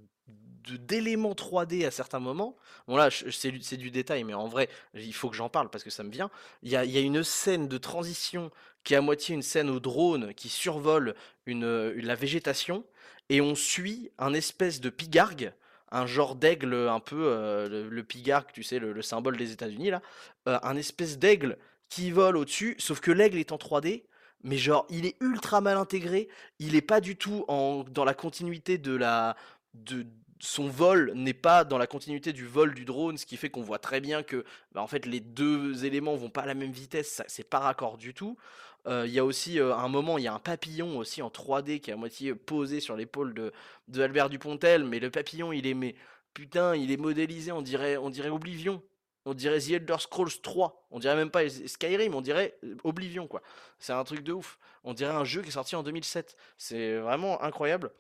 d'éléments 0.69 1.33
3D 1.33 1.85
à 1.87 1.91
certains 1.91 2.21
moments. 2.21 2.57
Bon 2.87 2.97
là, 2.97 3.09
c'est 3.11 3.77
du 3.77 3.91
détail, 3.91 4.23
mais 4.23 4.35
en 4.35 4.47
vrai, 4.47 4.69
il 4.95 5.13
faut 5.13 5.29
que 5.29 5.35
j'en 5.35 5.49
parle 5.49 5.69
parce 5.71 5.83
que 5.83 5.91
ça 5.91 6.05
me 6.05 6.11
vient. 6.11 6.31
Il 6.63 6.71
y 6.71 6.77
a, 6.77 6.85
y 6.85 6.97
a 6.97 7.01
une 7.01 7.25
scène 7.25 7.67
de 7.67 7.79
transition 7.79 8.51
qui 8.85 8.95
est 8.95 8.97
à 8.97 9.01
moitié 9.01 9.35
une 9.35 9.43
scène 9.43 9.69
au 9.69 9.81
drone 9.81 10.33
qui 10.35 10.49
survole 10.49 11.17
la 11.47 12.15
végétation 12.15 12.85
et 13.29 13.41
on 13.41 13.57
suit 13.57 14.13
un 14.19 14.35
espèce 14.35 14.81
de 14.81 14.89
pigargue, 14.89 15.53
un 15.93 16.07
genre 16.07 16.35
d'aigle 16.35 16.75
un 16.75 17.01
peu, 17.01 17.27
euh, 17.27 17.69
le, 17.69 17.89
le 17.89 18.03
pigargue, 18.03 18.51
tu 18.53 18.63
sais, 18.63 18.79
le, 18.79 18.93
le 18.93 19.03
symbole 19.03 19.37
des 19.37 19.53
États-Unis 19.53 19.91
là, 19.91 20.03
euh, 20.49 20.59
un 20.63 20.77
espèce 20.77 21.19
d'aigle 21.19 21.59
qui 21.89 22.11
vole 22.11 22.37
au-dessus, 22.37 22.75
sauf 22.79 23.01
que 23.01 23.13
l'aigle 23.13 23.39
est 23.39 23.53
en 23.53 23.57
3D. 23.57 24.05
Mais 24.45 24.57
genre, 24.57 24.87
il 24.91 25.07
est 25.07 25.15
ultra 25.21 25.61
mal 25.61 25.77
intégré, 25.77 26.29
il 26.59 26.75
est 26.75 26.83
pas 26.83 27.01
du 27.01 27.15
tout 27.15 27.45
en, 27.47 27.85
dans 27.85 28.05
la 28.05 28.15
continuité 28.15 28.77
de 28.77 28.93
la, 28.93 29.37
de, 29.75 30.05
son 30.43 30.67
vol 30.69 31.13
n'est 31.15 31.33
pas 31.33 31.63
dans 31.63 31.79
la 31.79 31.87
continuité 31.87 32.33
du 32.33 32.45
vol 32.45 32.75
du 32.75 32.85
drone, 32.85 33.17
ce 33.17 33.25
qui 33.25 33.37
fait 33.37 33.51
qu'on 33.51 33.63
voit 33.63 33.79
très 33.79 34.01
bien 34.01 34.25
que 34.25 34.45
bah, 34.73 34.83
en 34.83 34.89
fait 34.89 35.07
les 35.07 35.21
deux 35.21 35.85
éléments 35.85 36.17
vont 36.17 36.31
pas 36.31 36.43
à 36.43 36.47
la 36.47 36.55
même 36.55 36.73
vitesse, 36.73 37.23
c'est 37.29 37.49
pas 37.49 37.61
raccord 37.61 37.97
du 37.97 38.13
tout. 38.13 38.37
Euh, 38.87 39.07
Il 39.07 39.13
y 39.13 39.19
a 39.19 39.25
aussi 39.25 39.61
euh, 39.61 39.75
un 39.77 39.89
moment, 39.89 40.19
il 40.19 40.25
y 40.25 40.29
a 40.29 40.35
un 40.35 40.39
papillon 40.41 40.99
aussi 40.99 41.23
en 41.23 41.31
3D 41.31 41.81
qui 41.81 41.91
est 41.91 41.95
à 41.95 41.97
moitié 41.97 42.35
posé 42.35 42.81
sur 42.81 42.97
l'épaule 42.97 43.33
de, 43.35 43.53
de 43.89 44.03
Albert 44.03 44.29
Dupontel, 44.31 44.85
mais 44.85 44.99
le 44.99 45.11
papillon 45.11 45.53
il 45.53 45.67
est 45.67 45.75
mais 45.75 45.95
putain, 46.35 46.75
il 46.75 46.91
est 46.91 46.97
modélisé, 46.97 47.53
on 47.53 47.63
dirait 47.63 47.97
on 47.97 48.11
dirait 48.11 48.29
Oblivion. 48.31 48.83
On 49.25 49.35
dirait 49.35 49.61
The 49.61 49.71
Elder 49.71 49.97
Scrolls 50.01 50.41
3, 50.43 50.85
on 50.91 50.99
dirait 50.99 51.15
même 51.15 51.31
pas 51.31 51.49
Skyrim, 51.49 52.13
on 52.17 52.21
dirait 52.23 52.59
euh, 52.65 52.75
Oblivion 52.83 53.29
quoi. 53.29 53.41
C'est 53.79 53.93
un 53.93 54.03
truc 54.05 54.23
de 54.25 54.33
ouf. 54.33 54.59
On 54.83 54.95
dirait 54.95 55.13
un 55.15 55.25
jeu 55.25 55.43
qui 55.43 55.49
est 55.49 55.53
sorti 55.53 55.77
en 55.77 55.85
2007. 55.85 56.37
C'est 56.59 56.97
vraiment 56.99 57.41
incroyable. 57.41 57.93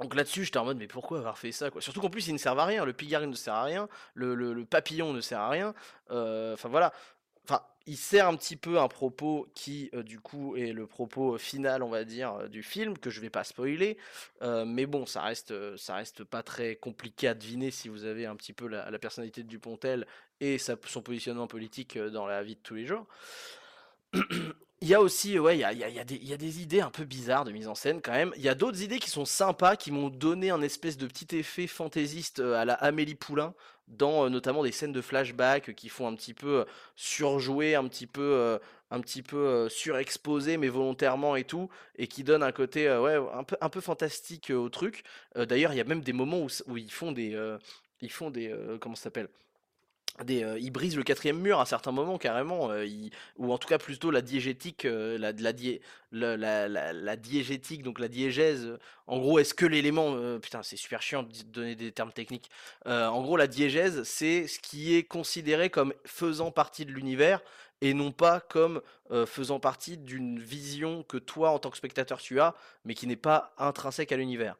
Donc 0.00 0.14
là-dessus, 0.14 0.44
j'étais 0.44 0.58
en 0.58 0.64
mode, 0.64 0.78
mais 0.78 0.86
pourquoi 0.88 1.18
avoir 1.18 1.38
fait 1.38 1.52
ça 1.52 1.70
quoi? 1.70 1.80
Surtout 1.82 2.00
qu'en 2.00 2.10
plus, 2.10 2.26
ils 2.28 2.32
ne 2.32 2.38
servent 2.38 2.58
à 2.58 2.64
rien. 2.64 2.84
Le 2.84 2.92
pigard, 2.94 3.22
il 3.22 3.28
ne 3.30 3.34
sert 3.34 3.54
à 3.54 3.64
rien. 3.64 3.88
Le, 4.14 4.34
le- 4.34 4.64
papillon 4.64 5.12
ne 5.12 5.20
sert 5.20 5.40
à 5.40 5.50
rien. 5.50 5.74
Enfin 6.08 6.68
voilà. 6.68 6.92
Enfin, 7.44 7.62
il 7.90 7.96
sert 7.96 8.28
un 8.28 8.36
petit 8.36 8.54
peu 8.54 8.78
un 8.78 8.86
propos 8.86 9.48
qui, 9.52 9.90
euh, 9.94 10.04
du 10.04 10.20
coup, 10.20 10.54
est 10.54 10.72
le 10.72 10.86
propos 10.86 11.34
euh, 11.34 11.38
final, 11.38 11.82
on 11.82 11.88
va 11.88 12.04
dire, 12.04 12.34
euh, 12.34 12.46
du 12.46 12.62
film, 12.62 12.96
que 12.96 13.10
je 13.10 13.20
vais 13.20 13.30
pas 13.30 13.42
spoiler. 13.42 13.98
mais 14.40 14.86
bon, 14.86 15.06
ça 15.06 15.22
reste, 15.22 15.52
ça 15.76 15.96
reste 15.96 16.22
pas 16.22 16.44
très 16.44 16.76
compliqué 16.76 17.26
à 17.26 17.34
deviner 17.34 17.72
si 17.72 17.88
vous 17.88 18.04
avez 18.04 18.26
un 18.26 18.36
petit 18.36 18.52
peu 18.52 18.68
la, 18.68 18.98
personnalité 19.00 19.42
de 19.42 19.48
Dupontel 19.48 20.06
et 20.40 20.56
son 20.58 21.02
positionnement 21.02 21.48
politique 21.48 21.98
dans 21.98 22.26
la 22.26 22.44
vie 22.44 22.54
de 22.54 22.60
tous 22.60 22.76
les 22.76 22.86
jours. 22.86 23.06
Il 24.82 24.88
y 24.88 24.94
a 24.94 25.00
aussi, 25.00 25.38
ouais, 25.38 25.58
il 25.58 25.60
y 25.60 25.64
a, 25.64 25.72
y 25.72 25.84
a- 25.84 25.88
y 25.90 25.98
a 25.98 26.36
des, 26.36 26.62
idées 26.62 26.80
un 26.80 26.90
peu 26.90 27.04
bizarres 27.04 27.44
de 27.44 27.52
mise 27.52 27.68
en 27.68 27.74
scène 27.74 28.00
quand 28.00 28.12
même. 28.12 28.32
Il 28.36 28.42
y 28.42 28.48
a 28.48 28.54
d'autres 28.54 28.82
idées 28.82 28.98
qui 28.98 29.10
sont 29.10 29.26
sympas, 29.26 29.76
qui 29.76 29.90
m'ont 29.90 30.08
donné 30.08 30.50
un 30.50 30.62
espèce 30.62 30.96
de 30.96 31.06
petit 31.06 31.36
effet 31.36 31.66
fantaisiste 31.66 32.38
à 32.38 32.64
la 32.64 32.74
Amélie 32.74 33.14
Poulain, 33.14 33.52
dans 33.90 34.24
euh, 34.24 34.28
notamment 34.28 34.62
des 34.62 34.72
scènes 34.72 34.92
de 34.92 35.00
flashback 35.00 35.68
euh, 35.68 35.72
qui 35.72 35.88
font 35.88 36.06
un 36.06 36.14
petit 36.14 36.34
peu 36.34 36.60
euh, 36.60 36.64
surjouer, 36.96 37.74
un 37.74 37.86
petit 37.88 38.06
peu, 38.06 38.58
un 38.90 39.00
petit 39.00 39.22
peu 39.22 39.68
surexposé, 39.68 40.56
mais 40.56 40.68
volontairement 40.68 41.36
et 41.36 41.44
tout, 41.44 41.68
et 41.96 42.06
qui 42.06 42.24
donnent 42.24 42.42
un 42.42 42.52
côté, 42.52 42.90
ouais, 42.90 43.18
un 43.32 43.44
peu, 43.44 43.56
un 43.60 43.68
peu 43.68 43.80
fantastique 43.80 44.50
au 44.50 44.68
truc. 44.68 45.04
D'ailleurs, 45.36 45.72
il 45.72 45.76
y 45.76 45.80
a 45.80 45.84
même 45.84 46.02
des 46.02 46.12
moments 46.12 46.46
où, 46.66 46.76
ils 46.76 46.90
font 46.90 47.12
des, 47.12 47.38
ils 48.00 48.10
font 48.10 48.30
des, 48.30 48.54
comment 48.80 48.94
ça 48.96 49.04
s'appelle? 49.04 49.28
Euh, 50.28 50.58
ils 50.60 50.70
brisent 50.70 50.96
le 50.96 51.02
quatrième 51.02 51.38
mur 51.38 51.60
à 51.60 51.66
certains 51.66 51.92
moments 51.92 52.18
carrément, 52.18 52.70
euh, 52.70 52.86
ou 53.36 53.52
en 53.52 53.58
tout 53.58 53.68
cas 53.68 53.78
plutôt 53.78 54.10
la 54.10 54.20
diégétique, 54.20 54.84
euh, 54.84 55.16
la, 55.18 55.32
dié- 55.52 55.80
la, 56.12 57.16
diégétique, 57.16 57.82
donc 57.82 57.98
la 58.00 58.08
diégèse. 58.08 58.76
En 59.06 59.18
gros, 59.18 59.38
est-ce 59.38 59.54
que 59.54 59.66
l'élément, 59.66 60.38
putain, 60.40 60.62
c'est 60.62 60.76
super 60.76 61.02
chiant 61.02 61.22
de 61.22 61.32
donner 61.44 61.74
des 61.74 61.92
termes 61.92 62.12
techniques. 62.12 62.50
En 62.86 63.22
gros, 63.22 63.36
la 63.36 63.46
diégèse, 63.46 64.02
c'est 64.04 64.46
ce 64.46 64.58
qui 64.60 64.94
est 64.94 65.04
considéré 65.04 65.70
comme 65.70 65.94
faisant 66.04 66.50
partie 66.50 66.84
de 66.84 66.92
l'univers 66.92 67.40
et 67.80 67.94
non 67.94 68.12
pas 68.12 68.40
comme 68.40 68.82
faisant 69.26 69.58
partie 69.58 69.96
d'une 69.96 70.38
vision 70.38 71.02
que 71.02 71.16
toi, 71.16 71.50
en 71.50 71.58
tant 71.58 71.70
que 71.70 71.76
spectateur, 71.76 72.18
tu 72.20 72.40
as, 72.40 72.54
mais 72.84 72.94
qui 72.94 73.06
n'est 73.06 73.16
pas 73.16 73.52
intrinsèque 73.58 74.12
à 74.12 74.16
l'univers. 74.16 74.56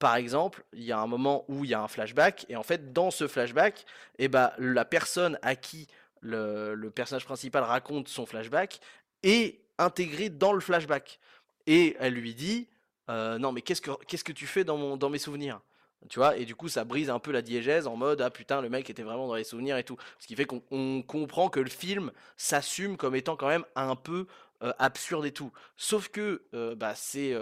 Par 0.00 0.16
exemple, 0.16 0.64
il 0.72 0.82
y 0.82 0.92
a 0.92 0.98
un 0.98 1.06
moment 1.06 1.44
où 1.46 1.62
il 1.62 1.70
y 1.70 1.74
a 1.74 1.82
un 1.82 1.86
flashback, 1.86 2.46
et 2.48 2.56
en 2.56 2.62
fait, 2.62 2.94
dans 2.94 3.10
ce 3.10 3.28
flashback, 3.28 3.84
eh 4.18 4.28
ben, 4.28 4.50
la 4.56 4.86
personne 4.86 5.38
à 5.42 5.54
qui 5.56 5.88
le, 6.22 6.88
personnage 6.88 7.26
principal 7.26 7.62
raconte 7.62 8.08
son 8.08 8.24
flashback 8.24 8.80
est 9.22 9.60
intégrée 9.76 10.30
dans 10.30 10.54
le 10.54 10.60
flashback. 10.60 11.20
Et 11.66 11.98
elle 12.00 12.14
lui 12.14 12.34
dit 12.34 12.66
euh, 13.10 13.36
Non, 13.36 13.52
mais 13.52 13.60
qu'est-ce 13.60 13.82
que, 13.82 14.32
tu 14.32 14.46
fais 14.46 14.64
dans, 14.64 15.10
mes 15.10 15.18
souvenirs? 15.18 15.60
Tu 16.08 16.18
vois, 16.18 16.34
et 16.38 16.46
du 16.46 16.54
coup, 16.54 16.70
ça 16.70 16.84
brise 16.84 17.10
un 17.10 17.18
peu 17.18 17.30
la 17.30 17.42
diégèse 17.42 17.86
en 17.86 17.94
mode 17.94 18.22
Ah 18.22 18.30
putain, 18.30 18.62
le 18.62 18.70
mec 18.70 18.88
était 18.88 19.02
vraiment 19.02 19.28
dans 19.28 19.34
les 19.34 19.44
souvenirs 19.44 19.76
et 19.76 19.84
tout. 19.84 19.98
Ce 20.18 20.26
qui 20.26 20.34
fait 20.34 20.46
qu'on 20.46 20.62
on 20.70 21.02
comprend 21.02 21.50
que 21.50 21.60
le 21.60 21.68
film 21.68 22.10
s'assume 22.38 22.96
comme 22.96 23.14
étant 23.14 23.36
quand 23.36 23.48
même 23.48 23.66
un 23.76 23.96
peu 23.96 24.26
euh, 24.62 24.72
absurde 24.78 25.26
et 25.26 25.32
tout. 25.32 25.52
Sauf 25.76 26.08
que 26.08 26.40
euh, 26.54 26.74
bah, 26.74 26.94
c'est. 26.94 27.34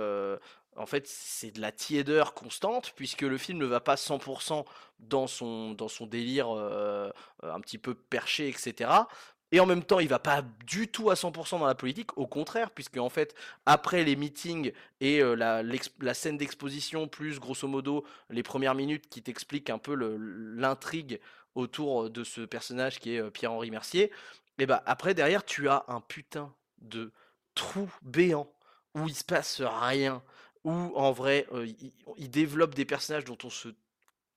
En 0.79 0.87
fait, 0.87 1.07
c'est 1.07 1.51
de 1.51 1.61
la 1.61 1.73
tiédeur 1.73 2.35
constante, 2.35 2.93
puisque 2.97 3.23
le 3.23 3.37
film 3.37 3.59
ne 3.59 3.67
va 3.67 3.81
pas 3.81 3.97
100% 3.97 4.65
dans 5.01 5.27
son, 5.27 5.75
délire 6.07 6.57
euh, 6.57 7.11
euh, 7.45 7.53
un 7.53 7.61
petit 7.61 7.79
peu 7.79 7.95
perché, 7.95 8.49
etc. 8.49 8.91
Et 9.51 9.61
en 9.61 9.67
même 9.67 9.83
temps, 9.83 9.99
il 9.99 10.09
va 10.09 10.19
pas 10.19 10.43
du 10.67 10.89
tout 10.89 11.11
à 11.11 11.15
100% 11.15 11.59
dans 11.59 11.67
la 11.67 11.75
politique, 11.75 12.17
au 12.19 12.27
contraire, 12.27 12.71
puisque 12.71 12.99
en 12.99 13.09
fait, 13.09 13.35
après 13.67 14.05
les 14.05 14.15
meetings 14.15 14.73
et 15.01 15.23
euh, 15.23 15.35
la, 15.35 16.15
scène 16.15 16.37
d'exposition, 16.37 17.09
plus 17.09 17.39
grosso 17.41 17.67
modo 17.67 18.05
les 18.31 18.43
premières 18.43 18.75
minutes 18.75 19.09
qui 19.09 19.23
t'expliquent 19.23 19.71
un 19.71 19.79
peu 19.79 19.95
l'intrigue 19.95 21.21
autour 21.55 22.11
de 22.11 22.25
ce 22.25 22.43
personnage 22.43 23.01
qui 23.01 23.17
est 23.17 23.31
Pierre-Henri 23.31 23.71
Mercier, 23.71 24.13
et 24.59 24.67
bah 24.67 24.83
après, 24.87 25.15
derrière, 25.15 25.45
tu 25.45 25.69
as 25.69 25.85
un 25.89 26.01
putain 26.01 26.53
de 26.79 27.13
trou 27.55 27.89
béant 28.03 28.53
où 28.95 29.09
il 29.09 29.15
se 29.15 29.25
passe 29.25 29.63
rien, 29.63 30.23
où 30.65 30.71
en 30.71 31.13
vrai, 31.13 31.47
euh, 31.53 31.67
il, 32.17 32.31
développe 32.31 32.75
des 32.75 32.85
personnages 32.85 33.25
dont 33.25 33.39
on 33.45 33.51
se 33.51 33.69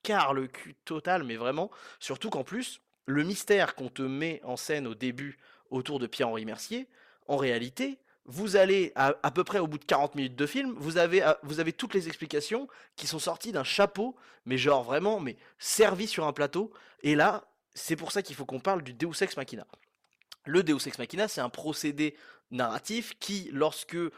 carre 0.02 0.34
le 0.34 0.46
cul 0.46 0.74
total, 0.84 1.22
mais 1.24 1.36
vraiment, 1.36 1.70
surtout 2.00 2.30
qu'en 2.30 2.44
plus, 2.44 2.80
le 3.06 3.24
mystère 3.24 3.74
qu'on 3.74 3.88
te 3.88 4.02
met 4.02 4.40
en 4.44 4.56
scène 4.56 4.86
au 4.86 4.94
début 4.94 5.38
autour 5.70 5.98
de 5.98 6.06
Pierre-Henri 6.06 6.44
Mercier, 6.44 6.88
en 7.26 7.36
réalité, 7.36 7.98
vous 8.24 8.56
allez 8.56 8.92
à, 8.94 9.12
peu 9.32 9.42
près 9.42 9.58
au 9.58 9.66
bout 9.66 9.78
de 9.78 9.84
40 9.84 10.14
minutes 10.14 10.36
de 10.36 10.46
film, 10.46 10.74
vous 10.76 10.96
avez, 10.96 11.22
à- 11.22 11.38
vous 11.42 11.62
toutes 11.72 11.94
les 11.94 12.06
explications 12.06 12.68
qui 12.94 13.06
sont 13.06 13.18
sorties 13.18 13.52
d'un 13.52 13.64
chapeau, 13.64 14.16
mais 14.46 14.58
genre 14.58 14.84
vraiment, 14.84 15.18
mais 15.18 15.36
servi 15.58 16.06
sur 16.06 16.26
un 16.26 16.32
plateau. 16.32 16.72
Et 17.02 17.16
là, 17.16 17.44
c'est 17.74 17.96
pour 17.96 18.12
ça 18.12 18.22
qu'il 18.22 18.36
faut 18.36 18.44
qu'on 18.44 18.60
parle 18.60 18.82
du 18.82 18.92
Deus 18.92 19.22
Ex 19.22 19.36
Machina. 19.36 19.66
Le 20.44 20.62
Deus 20.62 20.86
Ex 20.86 20.98
Machina, 20.98 21.26
c'est 21.26 21.40
un 21.40 21.48
procédé 21.48 22.16
narratif 22.52 23.18
qui, 23.18 23.50
lorsque 23.52 23.94
le, 23.94 24.12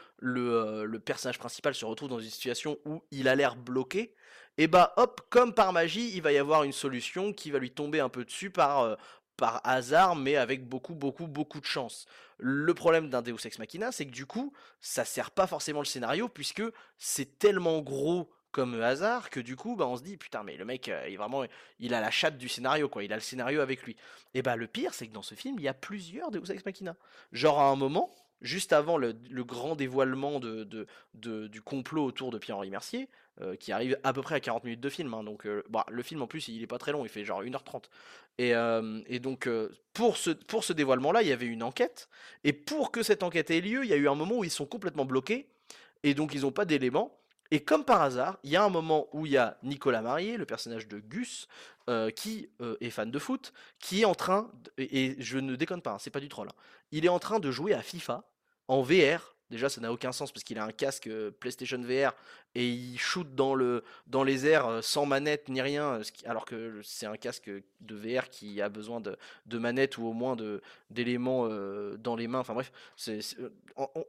euh, 0.53 0.83
le 0.83 0.99
personnage 0.99 1.39
principal 1.39 1.73
se 1.73 1.85
retrouve 1.85 2.09
dans 2.09 2.19
une 2.19 2.29
situation 2.29 2.77
où 2.85 3.03
il 3.11 3.27
a 3.27 3.35
l'air 3.35 3.55
bloqué, 3.55 4.13
et 4.57 4.67
bah 4.67 4.93
hop, 4.97 5.21
comme 5.29 5.53
par 5.53 5.73
magie, 5.73 6.11
il 6.15 6.21
va 6.21 6.31
y 6.31 6.37
avoir 6.37 6.63
une 6.63 6.71
solution 6.71 7.33
qui 7.33 7.51
va 7.51 7.59
lui 7.59 7.71
tomber 7.71 7.99
un 7.99 8.09
peu 8.09 8.23
dessus 8.23 8.49
par, 8.49 8.81
euh, 8.81 8.95
par 9.35 9.61
hasard, 9.65 10.15
mais 10.15 10.37
avec 10.37 10.67
beaucoup, 10.67 10.95
beaucoup, 10.95 11.27
beaucoup 11.27 11.59
de 11.59 11.65
chance. 11.65 12.05
Le 12.37 12.73
problème 12.73 13.09
d'un 13.09 13.21
Deus 13.21 13.45
Ex 13.45 13.59
Machina, 13.59 13.91
c'est 13.91 14.05
que 14.05 14.11
du 14.11 14.25
coup, 14.25 14.53
ça 14.79 15.03
sert 15.03 15.31
pas 15.31 15.47
forcément 15.47 15.79
le 15.79 15.85
scénario, 15.85 16.29
puisque 16.29 16.63
c'est 16.97 17.37
tellement 17.37 17.81
gros 17.81 18.29
comme 18.51 18.81
hasard 18.81 19.29
que 19.29 19.41
du 19.41 19.57
coup, 19.57 19.75
bah, 19.75 19.85
on 19.85 19.97
se 19.97 20.03
dit, 20.03 20.15
putain, 20.15 20.43
mais 20.43 20.55
le 20.55 20.63
mec, 20.63 20.87
euh, 20.87 21.09
il, 21.09 21.17
vraiment, 21.17 21.43
il 21.79 21.93
a 21.93 21.99
la 21.99 22.09
chatte 22.09 22.37
du 22.37 22.47
scénario, 22.47 22.87
quoi. 22.87 23.03
Il 23.03 23.11
a 23.11 23.15
le 23.15 23.21
scénario 23.21 23.59
avec 23.59 23.83
lui. 23.83 23.97
Et 24.33 24.41
bah 24.41 24.55
le 24.55 24.67
pire, 24.67 24.93
c'est 24.93 25.07
que 25.07 25.11
dans 25.11 25.21
ce 25.21 25.35
film, 25.35 25.57
il 25.59 25.63
y 25.63 25.67
a 25.67 25.73
plusieurs 25.73 26.31
Deus 26.31 26.49
Ex 26.49 26.63
Machina. 26.63 26.95
Genre 27.33 27.59
à 27.59 27.65
un 27.65 27.75
moment, 27.75 28.15
juste 28.45 28.73
avant 28.73 28.97
le, 28.97 29.13
grand 29.43 29.75
dévoilement 29.75 30.39
de, 30.39 30.87
du 31.13 31.61
complot 31.61 32.05
autour 32.05 32.31
de 32.31 32.37
Pierre-Henri 32.37 32.69
Mercier, 32.69 33.09
euh, 33.41 33.57
qui 33.57 33.73
arrive 33.73 33.99
à 34.05 34.13
peu 34.13 34.21
près 34.21 34.35
à 34.35 34.39
40 34.39 34.63
minutes 34.63 34.79
de 34.79 34.89
film, 34.89 35.13
hein, 35.13 35.21
donc 35.21 35.45
euh, 35.45 35.61
bah, 35.69 35.85
le 35.89 36.01
film 36.03 36.21
en 36.21 36.27
plus 36.27 36.47
il 36.47 36.63
est 36.63 36.67
pas 36.67 36.77
très 36.77 36.93
long, 36.93 37.03
il 37.03 37.09
fait 37.09 37.25
genre 37.25 37.43
1h30. 37.43 37.83
Et, 38.37 38.55
euh, 38.55 39.01
et 39.07 39.19
donc 39.19 39.49
pour 39.91 40.15
ce, 40.15 40.29
pour 40.29 40.63
ce 40.63 40.71
dévoilement-là, 40.71 41.21
il 41.21 41.27
y 41.27 41.33
avait 41.33 41.45
une 41.45 41.61
enquête, 41.61 42.07
et 42.45 42.53
pour 42.53 42.91
que 42.91 43.03
cette 43.03 43.23
enquête 43.23 43.51
ait 43.51 43.59
lieu, 43.59 43.83
il 43.83 43.89
y 43.89 43.93
a 43.93 43.97
eu 43.97 44.07
un 44.07 44.15
moment 44.15 44.37
où 44.37 44.45
ils 44.45 44.51
sont 44.51 44.65
complètement 44.65 45.03
bloqués, 45.03 45.49
et 46.03 46.13
donc 46.13 46.33
ils 46.33 46.41
n'ont 46.41 46.53
pas 46.53 46.63
d'éléments. 46.63 47.19
Et 47.51 47.59
comme 47.59 47.83
par 47.83 48.01
hasard, 48.01 48.39
il 48.43 48.51
y 48.51 48.55
a 48.55 48.63
un 48.63 48.69
moment 48.69 49.07
où 49.11 49.25
il 49.25 49.33
y 49.33 49.37
a 49.37 49.57
Nicolas 49.63 50.01
Marié, 50.01 50.37
le 50.37 50.45
personnage 50.45 50.87
de 50.87 50.99
Gus, 50.99 51.47
qui 52.15 52.49
est 52.79 52.89
fan 52.89 53.11
de 53.11 53.19
foot, 53.19 53.51
qui 53.79 54.01
est 54.01 54.05
en 54.05 54.15
train, 54.15 54.49
et 54.77 55.15
je 55.19 55.37
ne 55.39 55.57
déconne 55.57 55.81
pas, 55.81 55.91
hein, 55.91 55.97
c'est 55.99 56.09
pas 56.09 56.21
du 56.21 56.29
troll, 56.29 56.47
hein, 56.47 56.55
il 56.91 57.05
est 57.05 57.09
en 57.09 57.19
train 57.19 57.39
de 57.39 57.51
jouer 57.51 57.73
à 57.73 57.81
FIFA 57.81 58.23
en 58.67 58.81
VR. 58.81 59.35
Déjà, 59.51 59.69
ça 59.69 59.79
n'a 59.79 59.91
aucun 59.91 60.11
sens 60.11 60.31
parce 60.31 60.43
qu'il 60.43 60.57
a 60.57 60.63
un 60.63 60.71
casque 60.71 61.05
euh, 61.05 61.29
PlayStation 61.29 61.79
VR 61.79 62.15
et 62.55 62.67
il 62.67 62.97
shoot 62.97 63.35
dans, 63.35 63.53
le, 63.53 63.83
dans 64.07 64.23
les 64.23 64.47
airs 64.47 64.65
euh, 64.65 64.81
sans 64.81 65.05
manette 65.05 65.49
ni 65.49 65.61
rien, 65.61 66.01
alors 66.25 66.45
que 66.45 66.81
c'est 66.83 67.05
un 67.05 67.15
casque 67.15 67.51
de 67.79 67.95
VR 67.95 68.29
qui 68.31 68.59
a 68.59 68.69
besoin 68.69 69.01
de, 69.01 69.15
de 69.45 69.57
manette 69.59 69.99
ou 69.99 70.07
au 70.07 70.13
moins 70.13 70.35
d'éléments 70.89 71.45
euh, 71.47 71.95
dans 71.97 72.15
les 72.15 72.27
mains. 72.27 72.39
Enfin 72.39 72.55
bref, 72.55 72.71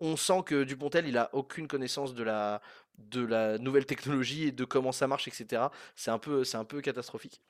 on, 0.01 0.17
sent 0.17 0.43
que 0.47 0.65
Dupontel, 0.65 1.07
il 1.07 1.19
a 1.19 1.29
aucune 1.35 1.69
connaissance 1.69 2.15
de 2.15 2.23
la, 2.23 2.63
de 2.97 3.23
la 3.23 3.59
nouvelle 3.59 3.85
technologie 3.85 4.45
et 4.45 4.53
de 4.53 4.65
comment 4.65 4.93
ça 4.93 5.07
marche, 5.07 5.29
etc. 5.29 5.65
C'est 5.95 6.11
un 6.11 6.15
un 6.15 6.65
peu 6.65 6.81
catastrophique. 6.81 7.43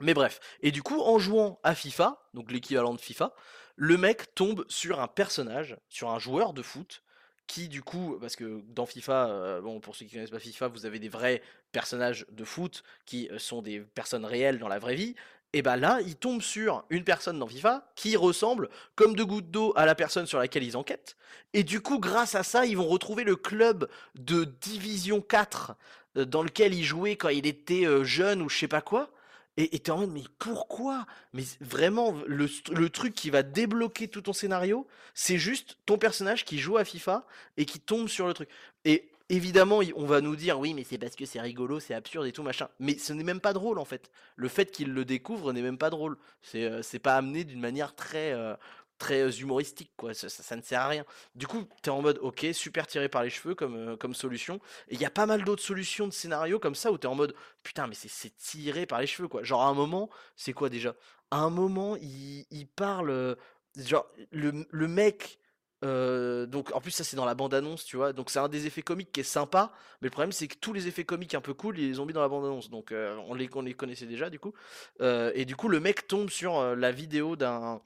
Mais 0.00 0.14
bref, 0.14 0.40
et 0.60 0.72
du 0.72 0.82
coup, 0.82 1.00
en 1.00 1.18
jouant 1.18 1.60
à 1.62 1.74
FIFA, 1.74 2.20
donc 2.34 2.50
l'équivalent 2.50 2.94
de 2.94 3.00
FIFA, 3.00 3.32
le 3.76 3.96
mec 3.96 4.34
tombe 4.34 4.64
sur 4.68 5.00
un 5.00 5.08
personnage, 5.08 5.76
sur 5.88 6.10
un 6.10 6.18
joueur 6.18 6.52
de 6.52 6.62
foot, 6.62 7.02
qui 7.46 7.68
du 7.68 7.82
coup, 7.82 8.16
parce 8.20 8.36
que 8.36 8.62
dans 8.68 8.86
FIFA, 8.86 9.28
euh, 9.28 9.60
bon, 9.60 9.80
pour 9.80 9.94
ceux 9.96 10.06
qui 10.06 10.14
connaissent 10.14 10.30
pas 10.30 10.38
FIFA, 10.38 10.68
vous 10.68 10.86
avez 10.86 10.98
des 10.98 11.08
vrais 11.08 11.42
personnages 11.72 12.26
de 12.30 12.44
foot 12.44 12.82
qui 13.04 13.28
euh, 13.30 13.38
sont 13.38 13.62
des 13.62 13.80
personnes 13.80 14.24
réelles 14.24 14.58
dans 14.58 14.68
la 14.68 14.78
vraie 14.78 14.94
vie. 14.94 15.14
Et 15.52 15.62
bah 15.62 15.76
là, 15.76 16.00
il 16.00 16.16
tombe 16.16 16.42
sur 16.42 16.84
une 16.90 17.04
personne 17.04 17.38
dans 17.38 17.46
FIFA 17.46 17.92
qui 17.94 18.16
ressemble 18.16 18.68
comme 18.96 19.14
deux 19.14 19.26
gouttes 19.26 19.50
d'eau 19.50 19.72
à 19.76 19.86
la 19.86 19.94
personne 19.94 20.26
sur 20.26 20.38
laquelle 20.38 20.64
ils 20.64 20.76
enquêtent. 20.76 21.16
Et 21.52 21.62
du 21.62 21.80
coup, 21.80 22.00
grâce 22.00 22.34
à 22.34 22.42
ça, 22.42 22.66
ils 22.66 22.76
vont 22.76 22.88
retrouver 22.88 23.22
le 23.22 23.36
club 23.36 23.88
de 24.16 24.44
Division 24.60 25.20
4 25.20 25.76
euh, 26.16 26.24
dans 26.24 26.42
lequel 26.42 26.74
il 26.74 26.82
jouait 26.82 27.16
quand 27.16 27.28
il 27.28 27.46
était 27.46 27.86
jeune 28.04 28.42
ou 28.42 28.48
je 28.48 28.58
sais 28.58 28.68
pas 28.68 28.80
quoi. 28.80 29.10
Et 29.56 29.78
t'es 29.78 29.92
en 29.92 29.98
mode, 29.98 30.10
mais 30.10 30.24
pourquoi? 30.40 31.06
Mais 31.32 31.44
vraiment, 31.60 32.12
le, 32.26 32.88
truc 32.88 33.14
qui 33.14 33.30
va 33.30 33.44
débloquer 33.44 34.08
tout 34.08 34.22
ton 34.22 34.32
scénario, 34.32 34.86
c'est 35.14 35.38
juste 35.38 35.76
ton 35.86 35.96
personnage 35.96 36.44
qui 36.44 36.58
joue 36.58 36.76
à 36.76 36.84
FIFA 36.84 37.24
et 37.56 37.64
qui 37.64 37.78
tombe 37.78 38.08
sur 38.08 38.26
le 38.26 38.34
truc. 38.34 38.48
Et 38.84 39.08
évidemment, 39.28 39.80
on 39.94 40.06
va 40.06 40.20
nous 40.20 40.34
dire, 40.34 40.58
oui, 40.58 40.74
mais 40.74 40.82
c'est 40.82 40.98
parce 40.98 41.14
que 41.14 41.24
c'est 41.24 41.40
rigolo, 41.40 41.78
c'est 41.78 41.94
absurde 41.94 42.26
et 42.26 42.32
tout, 42.32 42.42
machin. 42.42 42.68
Mais 42.80 42.98
ce 42.98 43.12
n'est 43.12 43.22
même 43.22 43.40
pas 43.40 43.52
drôle, 43.52 43.78
en 43.78 43.84
fait. 43.84 44.10
Le 44.34 44.48
fait 44.48 44.72
qu'il 44.72 44.92
le 44.92 45.04
découvre 45.04 45.52
n'est 45.52 45.62
même 45.62 45.78
pas 45.78 45.90
drôle. 45.90 46.18
C'est 46.42 46.64
euh, 46.64 46.98
pas 47.00 47.14
amené 47.14 47.44
d'une 47.44 47.60
manière 47.60 47.94
très, 47.94 48.32
euh, 48.32 48.56
très 48.98 49.40
humoristique, 49.40 49.92
quoi. 49.96 50.14
Ça, 50.14 50.56
ne 50.56 50.62
sert 50.62 50.80
à 50.80 50.88
rien. 50.88 51.04
Du 51.34 51.46
coup, 51.46 51.64
t'es 51.82 51.90
en 51.90 52.02
mode, 52.02 52.18
ok, 52.22 52.46
super 52.52 52.86
tiré 52.86 53.08
par 53.08 53.22
les 53.22 53.30
cheveux 53.30 53.54
comme, 53.54 53.96
comme 53.98 54.14
solution. 54.14 54.56
Et 54.88 54.94
il 54.94 55.00
y 55.00 55.04
a 55.04 55.10
pas 55.10 55.26
mal 55.26 55.44
d'autres 55.44 55.62
solutions 55.62 56.06
de 56.06 56.12
scénario 56.12 56.58
comme 56.58 56.74
ça 56.74 56.92
où 56.92 56.98
t'es 56.98 57.06
en 57.06 57.14
mode, 57.14 57.34
putain, 57.62 57.86
mais 57.86 57.94
c'est 57.94 58.36
tiré 58.36 58.86
par 58.86 59.00
les 59.00 59.06
cheveux, 59.06 59.28
quoi. 59.28 59.42
Genre, 59.42 59.62
à 59.62 59.68
un 59.68 59.74
moment, 59.74 60.10
c'est 60.36 60.52
quoi 60.52 60.68
déjà? 60.68 60.94
À 61.30 61.38
un 61.38 61.50
moment, 61.50 61.96
il, 61.96 62.66
parle, 62.76 63.36
genre, 63.76 64.06
le, 64.30 64.66
le 64.70 64.88
mec. 64.88 65.38
donc 65.82 66.74
en 66.74 66.80
plus 66.80 66.92
ça 66.92 67.04
c'est 67.04 67.16
dans 67.16 67.26
la 67.26 67.34
bande 67.34 67.52
annonce 67.52 67.84
tu 67.84 67.96
vois 67.98 68.14
donc 68.14 68.30
c'est 68.30 68.38
un 68.38 68.48
des 68.48 68.66
effets 68.66 68.80
comiques 68.80 69.12
qui 69.12 69.20
est 69.20 69.22
sympa 69.22 69.70
mais 70.00 70.06
le 70.06 70.10
problème 70.12 70.32
c'est 70.32 70.48
que 70.48 70.56
tous 70.56 70.72
les 70.72 70.86
effets 70.86 71.04
comiques 71.04 71.34
un 71.34 71.42
peu 71.42 71.52
cool 71.52 71.78
ils 71.78 71.90
les 71.90 72.00
ont 72.00 72.06
mis 72.06 72.14
dans 72.14 72.22
la 72.22 72.28
bande 72.28 72.46
annonce 72.46 72.70
donc 72.70 72.94
on 72.94 73.34
les 73.34 73.50
on 73.54 73.60
les 73.60 73.74
connaissait 73.74 74.06
déjà 74.06 74.30
du 74.30 74.38
coup 74.38 74.54
et 75.00 75.44
du 75.44 75.56
coup 75.56 75.68
le 75.68 75.80
mec 75.80 76.06
tombe 76.06 76.30
sur 76.30 76.74
la 76.74 76.90
vidéo 76.90 77.36
d'un 77.36 77.82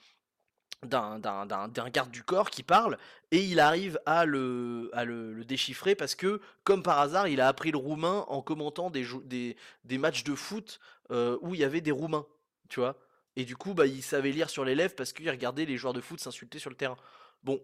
d'un 0.85 1.19
d'un- 1.19 1.45
d'un- 1.47 1.89
garde 1.91 2.11
du 2.11 2.23
corps 2.23 2.51
qui 2.51 2.63
parle 2.63 2.99
et 3.33 3.43
il 3.43 3.59
arrive 3.59 3.99
à 4.07 4.25
le, 4.25 4.91
à 4.93 5.05
le, 5.05 5.45
déchiffrer 5.45 5.95
parce 5.95 6.15
que, 6.15 6.41
comme 6.65 6.83
par 6.83 6.99
hasard, 7.01 7.27
il 7.29 7.41
a 7.41 7.49
appris 7.49 7.73
le 7.73 7.79
roumain 7.79 8.25
en 8.29 8.43
commentant 8.43 8.91
des, 8.91 9.03
jou- 9.03 9.23
des, 9.25 9.57
des 9.85 9.99
matchs 9.99 10.23
de 10.25 10.35
foot 10.35 10.79
euh, 11.11 11.37
où 11.41 11.55
il 11.55 11.61
y 11.61 11.65
avait 11.65 11.81
des 11.81 11.91
roumains, 11.91 12.27
tu 12.69 12.81
vois? 12.81 12.97
Et 13.37 13.45
du 13.45 13.57
coup, 13.57 13.75
bah, 13.75 13.87
il 13.87 14.03
savait 14.03 14.31
lire 14.31 14.51
sur 14.51 14.65
les 14.65 14.75
lèvres 14.75 14.95
parce 14.97 15.13
qu'il 15.13 15.29
regardait 15.31 15.65
les 15.65 15.77
joueurs 15.77 15.93
de 15.95 16.01
foot 16.01 16.21
s'insulter 16.21 16.59
sur 16.59 16.71
le 16.71 16.77
terrain. 16.77 16.97
Bon, 17.45 17.61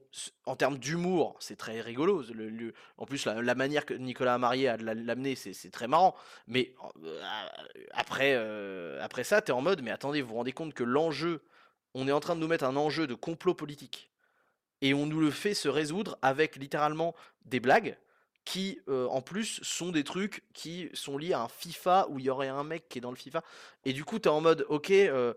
en 0.47 0.55
termes 0.57 0.79
d'humour, 0.79 1.37
c'est 1.41 1.57
très 1.57 1.81
rigolo. 1.81 2.23
le- 2.33 2.75
en 2.97 3.07
plus, 3.07 3.27
la, 3.27 3.55
manière 3.57 3.85
que 3.87 3.95
Nicolas 3.95 4.35
Amarié 4.35 4.69
a 4.69 4.77
de 4.77 4.85
la- 4.85 4.95
l'amener, 4.95 5.35
c'est 5.35 5.53
c'est 5.53 5.71
très 5.71 5.89
marrant. 5.89 6.15
Mais 6.47 6.75
euh, 7.05 7.21
après, 7.93 8.35
euh, 8.37 9.01
après 9.03 9.25
ça, 9.25 9.41
t'es 9.43 9.53
en 9.53 9.63
mode, 9.63 9.83
mais 9.83 9.91
attendez, 9.91 10.23
vous 10.23 10.29
vous 10.29 10.35
rendez 10.37 10.53
compte 10.53 10.75
que 10.75 10.85
l'enjeu 10.85 11.43
on 11.95 12.09
est 12.09 12.13
en 12.13 12.21
train 12.21 12.35
de 12.35 12.41
nous 12.41 12.49
mettre 12.49 12.65
un 12.65 12.77
enjeu 12.77 13.07
de 13.07 13.15
complot 13.15 13.55
politique. 13.55 14.11
Et 14.83 14.93
on 14.93 15.07
nous 15.07 15.21
le 15.21 15.31
fait 15.31 15.55
se 15.55 15.69
résoudre 15.69 16.19
avec 16.21 16.57
littéralement 16.57 17.15
des 17.45 17.61
blagues 17.61 17.97
qui, 18.45 18.81
euh, 18.89 19.07
en 19.07 19.23
plus, 19.23 19.61
sont 19.63 19.91
des 19.91 20.05
trucs 20.05 20.45
qui 20.53 20.91
sont 20.93 21.17
liés 21.17 21.33
à 21.33 21.41
un 21.41 21.49
FIFA 21.49 22.09
où 22.11 22.19
il 22.19 22.27
y 22.27 22.31
aurait 22.31 22.49
un 22.49 22.65
mec 22.65 22.89
qui 22.89 22.99
est 22.99 23.01
dans 23.01 23.11
le 23.11 23.17
FIFA. 23.17 23.43
Et 23.85 23.93
du 23.93 24.05
coup, 24.05 24.19
t'es 24.19 24.29
en 24.29 24.41
mode, 24.41 24.67
ok, 24.69 24.91
euh, 24.91 25.33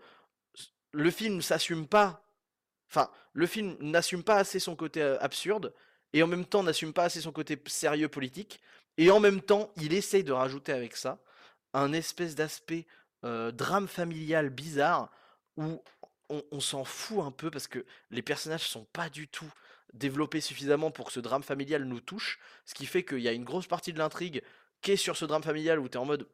le 0.92 1.10
film 1.10 1.40
s'assume 1.40 1.86
pas. 1.86 2.22
Enfin, 2.90 3.10
le 3.32 3.46
film 3.46 3.76
n'assume 3.80 4.22
pas 4.22 4.36
assez 4.36 4.58
son 4.58 4.76
côté 4.76 5.02
euh, 5.02 5.18
absurde, 5.20 5.72
et 6.12 6.22
en 6.22 6.26
même 6.26 6.44
temps 6.44 6.62
n'assume 6.62 6.92
pas 6.92 7.04
assez 7.04 7.20
son 7.20 7.32
côté 7.32 7.58
sérieux 7.66 8.08
politique, 8.08 8.60
et 8.96 9.10
en 9.10 9.20
même 9.20 9.40
temps, 9.40 9.72
il 9.76 9.92
essaye 9.92 10.24
de 10.24 10.32
rajouter 10.32 10.72
avec 10.72 10.96
ça 10.96 11.18
un 11.74 11.92
espèce 11.92 12.34
d'aspect 12.34 12.86
drame 13.22 13.88
familial 13.88 14.48
bizarre 14.48 15.10
où 15.56 15.82
on, 16.28 16.60
s'en 16.60 16.84
fout 16.84 17.20
un 17.20 17.30
peu 17.30 17.50
parce 17.50 17.68
que 17.68 17.84
les 18.10 18.22
personnages 18.22 18.66
sont 18.68 18.84
pas 18.92 19.08
du 19.08 19.28
tout 19.28 19.50
développés 19.94 20.40
suffisamment 20.40 20.90
pour 20.90 21.06
que 21.06 21.12
ce 21.12 21.20
drame 21.20 21.42
familial 21.42 21.84
nous 21.84 22.00
touche, 22.00 22.38
ce 22.66 22.74
qui 22.74 22.86
fait 22.86 23.04
qu'il 23.04 23.20
y 23.20 23.28
a 23.28 23.32
une 23.32 23.44
grosse 23.44 23.66
partie 23.66 23.92
de 23.92 23.98
l'intrigue 23.98 24.42
qui 24.82 24.92
est 24.92 24.96
sur 24.96 25.16
ce 25.16 25.24
drame 25.24 25.42
familial 25.42 25.78
où 25.78 25.88
tu 25.88 25.94
es 25.94 26.00
en 26.00 26.04
mode 26.04 26.26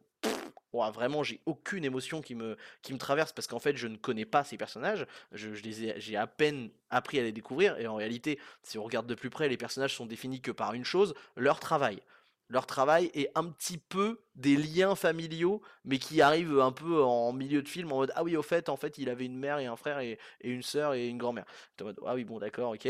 vraiment 0.93 1.23
j'ai 1.23 1.41
aucune 1.47 1.85
émotion 1.85 2.21
qui 2.21 2.35
me, 2.35 2.57
qui 2.83 2.93
me 2.93 2.99
traverse 2.99 3.33
parce 3.33 3.47
qu'en 3.47 3.59
fait 3.59 3.77
je 3.77 3.87
ne 3.87 3.97
connais 3.97 4.25
pas 4.25 4.45
ces 4.45 4.57
personnages, 4.57 5.07
je 5.33 5.49
les 5.49 5.85
ai, 5.85 5.95
j'ai 6.01 6.17
à 6.17 6.27
peine 6.27 6.71
appris 6.91 7.19
à 7.19 7.23
les 7.23 7.33
découvrir 7.33 7.79
et 7.79 7.87
en 7.87 7.95
réalité 7.95 8.39
si 8.63 8.79
on 8.79 8.85
regarde 8.85 9.07
de 9.07 9.15
plus 9.15 9.31
près 9.31 9.49
les 9.49 9.57
personnages 9.57 9.95
sont 9.95 10.07
définis 10.07 10.41
que 10.41 10.51
par 10.51 10.75
une 10.75 10.85
chose, 10.85 11.15
leur 11.37 11.61
travail. 11.61 12.01
Leur 12.49 12.67
travail 12.67 13.11
est 13.15 13.31
un 13.35 13.45
petit 13.45 13.79
peu 13.79 14.21
des 14.35 14.57
liens 14.57 14.95
familiaux, 14.95 15.63
mais 15.85 15.99
qui 15.99 16.21
arrivent 16.21 16.61
un 16.61 16.73
peu 16.73 17.03
en 17.03 17.33
milieu 17.33 17.63
de 17.63 17.69
film 17.69 17.91
en 17.93 17.97
mode 17.97 18.13
ah 18.17 18.23
oui 18.23 18.37
au 18.37 18.43
fait 18.43 18.69
en 18.69 18.77
fait 18.77 18.99
il 18.99 19.09
avait 19.09 19.27
une 19.27 19.39
mère 19.39 19.59
et 19.59 19.67
un 19.67 19.77
frère 19.77 19.99
et, 20.01 20.19
et 20.41 20.51
une 20.51 20.63
sœur 20.63 20.95
et 20.95 21.09
une 21.09 21.19
grand-mère. 21.19 21.47
Ah 22.07 22.15
oui 22.15 22.25
bon 22.25 22.39
d'accord 22.39 22.73
ok. 22.73 22.89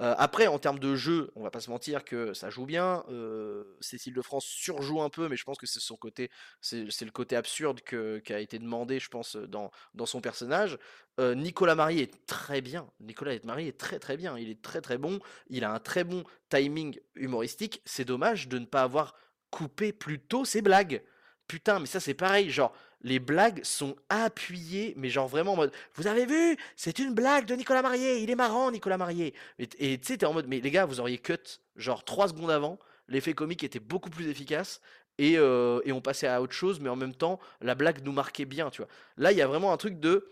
Euh, 0.00 0.14
après, 0.16 0.46
en 0.46 0.58
termes 0.60 0.78
de 0.78 0.94
jeu, 0.94 1.30
on 1.34 1.42
va 1.42 1.50
pas 1.50 1.60
se 1.60 1.70
mentir 1.70 2.04
que 2.04 2.32
ça 2.32 2.50
joue 2.50 2.66
bien. 2.66 3.04
euh, 3.10 3.64
Cécile 3.80 4.14
de 4.14 4.22
France 4.22 4.44
surjoue 4.44 5.02
un 5.02 5.10
peu, 5.10 5.28
mais 5.28 5.36
je 5.36 5.44
pense 5.44 5.58
que 5.58 5.66
c'est 5.66 5.80
son 5.80 5.96
côté, 5.96 6.30
c'est 6.60 6.84
le 6.86 7.10
côté 7.10 7.34
absurde 7.36 7.80
qui 7.80 8.32
a 8.32 8.38
été 8.38 8.58
demandé, 8.58 9.00
je 9.00 9.08
pense, 9.08 9.36
dans, 9.36 9.70
dans 9.94 10.06
son 10.06 10.20
personnage. 10.20 10.78
Euh, 11.18 11.34
Nicolas 11.34 11.74
Marie 11.74 12.00
est 12.00 12.26
très 12.26 12.60
bien. 12.60 12.88
Nicolas 13.00 13.34
Marie 13.44 13.66
est 13.68 13.78
très 13.78 13.98
très 13.98 14.16
bien. 14.16 14.38
Il 14.38 14.48
est 14.50 14.62
très 14.62 14.80
très 14.80 14.98
bon. 14.98 15.18
Il 15.48 15.64
a 15.64 15.72
un 15.72 15.80
très 15.80 16.04
bon 16.04 16.22
timing 16.48 16.98
humoristique. 17.16 17.82
C'est 17.84 18.04
dommage 18.04 18.48
de 18.48 18.58
ne 18.58 18.66
pas 18.66 18.82
avoir 18.82 19.14
coupé 19.50 19.92
plus 19.92 20.20
tôt 20.20 20.44
ses 20.44 20.62
blagues. 20.62 21.02
Putain, 21.48 21.80
mais 21.80 21.86
ça 21.86 21.98
c'est 21.98 22.14
pareil, 22.14 22.50
genre 22.50 22.74
les 23.02 23.18
blagues 23.20 23.62
sont 23.64 23.94
appuyées, 24.08 24.94
mais 24.96 25.08
genre 25.08 25.28
vraiment 25.28 25.52
en 25.52 25.56
mode 25.56 25.72
Vous 25.94 26.06
avez 26.06 26.26
vu? 26.26 26.56
C'est 26.76 26.98
une 26.98 27.14
blague 27.14 27.46
de 27.46 27.54
Nicolas 27.54 27.82
Marié, 27.82 28.18
il 28.18 28.30
est 28.30 28.34
marrant 28.34 28.70
Nicolas 28.70 28.98
Marié. 28.98 29.34
Et 29.58 29.66
tu 29.68 29.98
sais, 30.02 30.18
t'es 30.18 30.26
en 30.26 30.32
mode 30.32 30.46
Mais 30.48 30.60
les 30.60 30.70
gars, 30.70 30.84
vous 30.84 31.00
auriez 31.00 31.18
cut, 31.18 31.60
genre 31.76 32.04
3 32.04 32.28
secondes 32.28 32.50
avant, 32.50 32.78
l'effet 33.08 33.34
comique 33.34 33.62
était 33.64 33.80
beaucoup 33.80 34.10
plus 34.10 34.28
efficace. 34.28 34.80
Et, 35.20 35.36
euh, 35.36 35.80
et 35.84 35.90
on 35.90 36.00
passait 36.00 36.28
à 36.28 36.40
autre 36.40 36.52
chose, 36.52 36.78
mais 36.78 36.88
en 36.88 36.94
même 36.94 37.14
temps, 37.14 37.40
la 37.60 37.74
blague 37.74 38.04
nous 38.04 38.12
marquait 38.12 38.44
bien, 38.44 38.70
tu 38.70 38.82
vois. 38.82 38.90
Là, 39.16 39.32
il 39.32 39.38
y 39.38 39.42
a 39.42 39.48
vraiment 39.48 39.72
un 39.72 39.76
truc 39.76 39.98
de. 39.98 40.28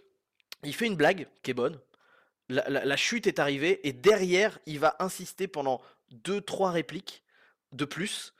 Il 0.62 0.74
fait 0.74 0.86
une 0.86 0.94
blague 0.94 1.26
qui 1.42 1.50
est 1.50 1.54
bonne, 1.54 1.78
la, 2.48 2.68
la- 2.68 2.96
chute 2.96 3.26
est 3.26 3.40
arrivée, 3.40 3.80
et 3.86 3.92
derrière, 3.92 4.58
il 4.66 4.78
va 4.78 4.94
insister 5.00 5.48
pendant 5.48 5.80
deux 6.10 6.40
trois 6.40 6.70
répliques 6.70 7.24
de 7.72 7.84
plus 7.84 8.32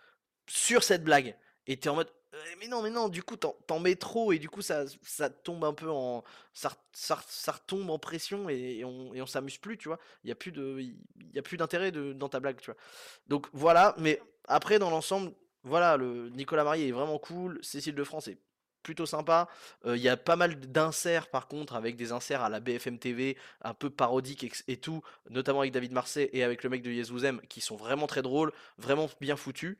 sur 0.48 0.84
cette 0.84 1.02
blague. 1.02 1.36
Et 1.66 1.76
t'es 1.78 1.88
en 1.88 1.96
mode, 1.96 2.08
«Euh, 2.08 2.25
mais 2.58 2.68
non, 2.68 2.82
mais 2.82 2.90
non, 2.90 3.08
du 3.08 3.22
coup, 3.22 3.36
t'en 3.36 3.80
mets 3.80 3.96
trop, 3.96 4.32
et 4.32 4.38
du 4.38 4.48
coup, 4.48 4.62
ça, 4.62 4.84
ça 5.02 5.30
tombe 5.30 5.64
un 5.64 5.72
peu 5.72 5.90
en. 5.90 6.24
Ça, 6.52 6.72
ça, 6.92 7.22
ça 7.28 7.52
retombe 7.52 7.90
en 7.90 7.98
pression, 7.98 8.48
et, 8.48 8.84
on, 8.84 9.14
et 9.14 9.22
on 9.22 9.26
s'amuse 9.26 9.58
plus, 9.58 9.78
tu 9.78 9.88
vois. 9.88 9.98
Il 10.24 10.28
y 10.28 10.32
a 10.32 10.34
plus 10.34 10.52
de, 10.52 10.80
y 10.80 11.38
a 11.38 11.42
plus 11.42 11.56
d'intérêt 11.56 11.92
dans 11.92 12.28
ta 12.28 12.40
blague, 12.40 12.60
tu 12.60 12.66
vois. 12.66 12.80
Donc 13.28 13.46
voilà, 13.52 13.94
mais 13.98 14.20
après, 14.48 14.78
dans 14.78 14.90
l'ensemble, 14.90 15.32
voilà, 15.62 15.96
le 15.96 16.30
Nicolas 16.30 16.64
Marié 16.64 16.88
est 16.88 16.92
vraiment 16.92 17.18
cool, 17.18 17.58
Cécile 17.62 17.94
de 17.94 18.04
France 18.04 18.28
est 18.28 18.38
plutôt 18.86 19.04
sympa. 19.04 19.48
Euh, 19.84 19.96
Il 19.96 20.02
y 20.02 20.08
a 20.08 20.16
pas 20.16 20.36
mal 20.36 20.60
d'inserts, 20.60 21.28
par 21.28 21.48
contre, 21.48 21.74
avec 21.74 21.96
des 21.96 22.12
inserts 22.12 22.42
à 22.42 22.48
la 22.48 22.60
BFM 22.60 22.98
TV, 23.00 23.36
un 23.62 23.74
peu 23.74 23.90
parodiques 23.90 24.62
et, 24.68 24.76
tout, 24.76 25.02
notamment 25.28 25.60
avec 25.60 25.72
David 25.72 25.90
Marseille 25.90 26.30
et 26.32 26.44
avec 26.44 26.62
le 26.62 26.70
mec 26.70 26.82
de 26.82 27.24
Aime, 27.24 27.40
qui 27.48 27.60
sont 27.60 27.74
vraiment 27.74 28.06
très 28.06 28.22
drôles, 28.22 28.52
vraiment 28.78 29.10
bien 29.20 29.36
foutus. 29.36 29.76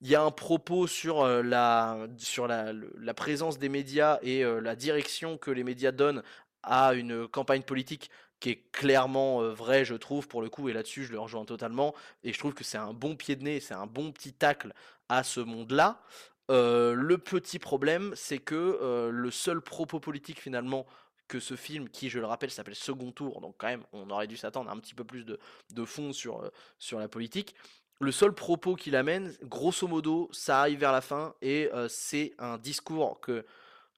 Il 0.00 0.08
y 0.08 0.14
a 0.14 0.22
un 0.22 0.30
propos 0.30 0.86
sur, 0.86 1.22
euh, 1.22 1.42
la, 1.42 2.06
sur 2.18 2.46
la, 2.46 3.14
présence 3.14 3.58
des 3.58 3.68
médias 3.68 4.18
et 4.22 4.44
euh, 4.44 4.60
la 4.60 4.76
direction 4.76 5.36
que 5.38 5.50
les 5.50 5.64
médias 5.64 5.90
donnent 5.90 6.22
à 6.62 6.94
une 6.94 7.26
campagne 7.26 7.62
politique 7.62 8.10
qui 8.38 8.50
est 8.50 8.70
clairement 8.70 9.42
euh, 9.42 9.52
vrai, 9.52 9.84
je 9.84 9.96
trouve, 9.96 10.28
pour 10.28 10.40
le 10.40 10.48
coup, 10.50 10.68
et 10.68 10.72
là-dessus, 10.72 11.04
je 11.04 11.10
le 11.10 11.18
rejoins 11.18 11.44
totalement, 11.44 11.94
et 12.22 12.32
je 12.32 12.38
trouve 12.38 12.54
que 12.54 12.62
c'est 12.62 12.78
un 12.78 12.92
bon 12.92 13.16
pied 13.16 13.34
de 13.34 13.42
nez, 13.42 13.58
c'est 13.58 13.74
un 13.74 13.86
bon 13.86 14.12
petit 14.12 14.32
tacle 14.32 14.72
à 15.08 15.24
ce 15.24 15.40
monde-là. 15.40 16.00
Euh, 16.50 16.94
le 16.94 17.18
petit 17.18 17.58
problème, 17.58 18.12
c'est 18.14 18.38
que 18.38 19.10
le 19.12 19.30
seul 19.32 19.60
propos 19.60 19.98
politique, 19.98 20.40
finalement, 20.40 20.86
que 21.26 21.40
ce 21.40 21.56
film, 21.56 21.88
qui, 21.88 22.08
je 22.08 22.20
le 22.20 22.26
rappelle, 22.26 22.50
s'appelle 22.52 22.76
Second 22.76 23.10
Tour, 23.10 23.40
donc 23.40 23.56
quand 23.58 23.66
même, 23.66 23.84
on 23.92 24.08
aurait 24.10 24.28
dû 24.28 24.36
s'attendre 24.36 24.70
à 24.70 24.72
un 24.72 24.78
petit 24.78 24.94
peu 24.94 25.04
plus 25.04 25.24
de, 25.24 25.38
de 25.74 25.84
fond 25.84 26.12
sur, 26.12 26.48
sur 26.78 27.00
la 27.00 27.08
politique, 27.08 27.54
le 28.00 28.12
seul 28.12 28.32
propos 28.32 28.76
qu'il 28.76 28.96
amène, 28.96 29.34
grosso 29.42 29.86
modo, 29.88 30.28
ça 30.32 30.60
arrive 30.60 30.80
vers 30.80 30.92
la 30.92 31.00
fin 31.00 31.34
et 31.42 31.68
euh, 31.74 31.88
c'est 31.88 32.32
un 32.38 32.58
discours 32.58 33.20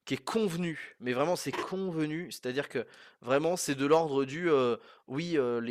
qui 0.05 0.13
est 0.15 0.23
convenu, 0.23 0.95
mais 0.99 1.13
vraiment 1.13 1.35
c'est 1.35 1.51
convenu, 1.51 2.31
c'est-à-dire 2.31 2.67
que 2.67 2.85
vraiment 3.21 3.55
c'est 3.55 3.75
de 3.75 3.85
l'ordre 3.85 4.25
du 4.25 4.49
euh, 4.49 4.77
oui, 5.07 5.37
euh, 5.37 5.61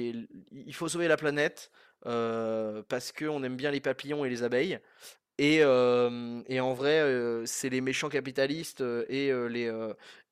il 0.53 0.75
faut 0.75 0.89
sauver 0.89 1.09
la 1.09 1.17
planète 1.17 1.71
parce 2.03 3.13
qu'on 3.13 3.43
aime 3.43 3.57
bien 3.57 3.71
les 3.71 3.81
papillons 3.81 4.25
et 4.25 4.31
les 4.31 4.43
abeilles. 4.43 4.79
Et, 5.39 5.65
en 5.65 6.75
vrai, 6.75 7.03
c'est 7.47 7.71
les 7.71 7.81
méchants 7.81 8.09
capitalistes 8.11 8.83
et, 9.09 9.33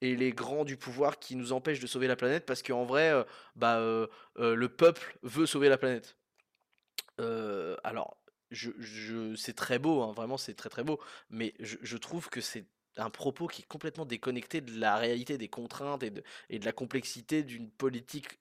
les, 0.01 0.33
grands 0.33 0.65
du 0.65 0.77
pouvoir 0.77 1.19
qui 1.19 1.35
nous 1.37 1.53
empêchent 1.53 1.81
de 1.81 1.87
sauver 1.87 2.09
la 2.09 2.17
planète 2.17 2.47
parce 2.47 2.63
qu'en 2.63 2.85
vrai, 2.85 3.13
bah, 3.57 3.81
le 4.39 4.67
peuple 4.69 5.19
veut 5.23 5.47
sauver 5.47 5.69
la 5.69 5.79
planète. 5.79 6.18
Alors, 7.19 8.17
je 8.51 9.35
c'est 9.37 9.55
très 9.55 9.79
beau, 9.79 10.03
hein, 10.03 10.13
vraiment 10.13 10.39
c'est 10.39 10.55
très, 10.55 10.69
très 10.71 10.85
beau, 10.85 11.01
mais 11.31 11.55
je 11.61 11.97
trouve 11.97 12.29
que 12.29 12.41
c'est 12.41 12.67
un 12.97 13.11
propos 13.11 13.47
qui 13.47 13.63
est 13.63 13.67
complètement 13.67 14.05
déconnecté 14.07 14.61
de 14.61 14.79
la 14.81 14.97
réalité 14.97 15.39
des 15.39 15.49
contraintes 15.49 16.03
et 16.03 16.59
de 16.59 16.65
la 16.65 16.73
complexité 16.73 17.43
d'une 17.43 17.71
politique, 17.71 18.39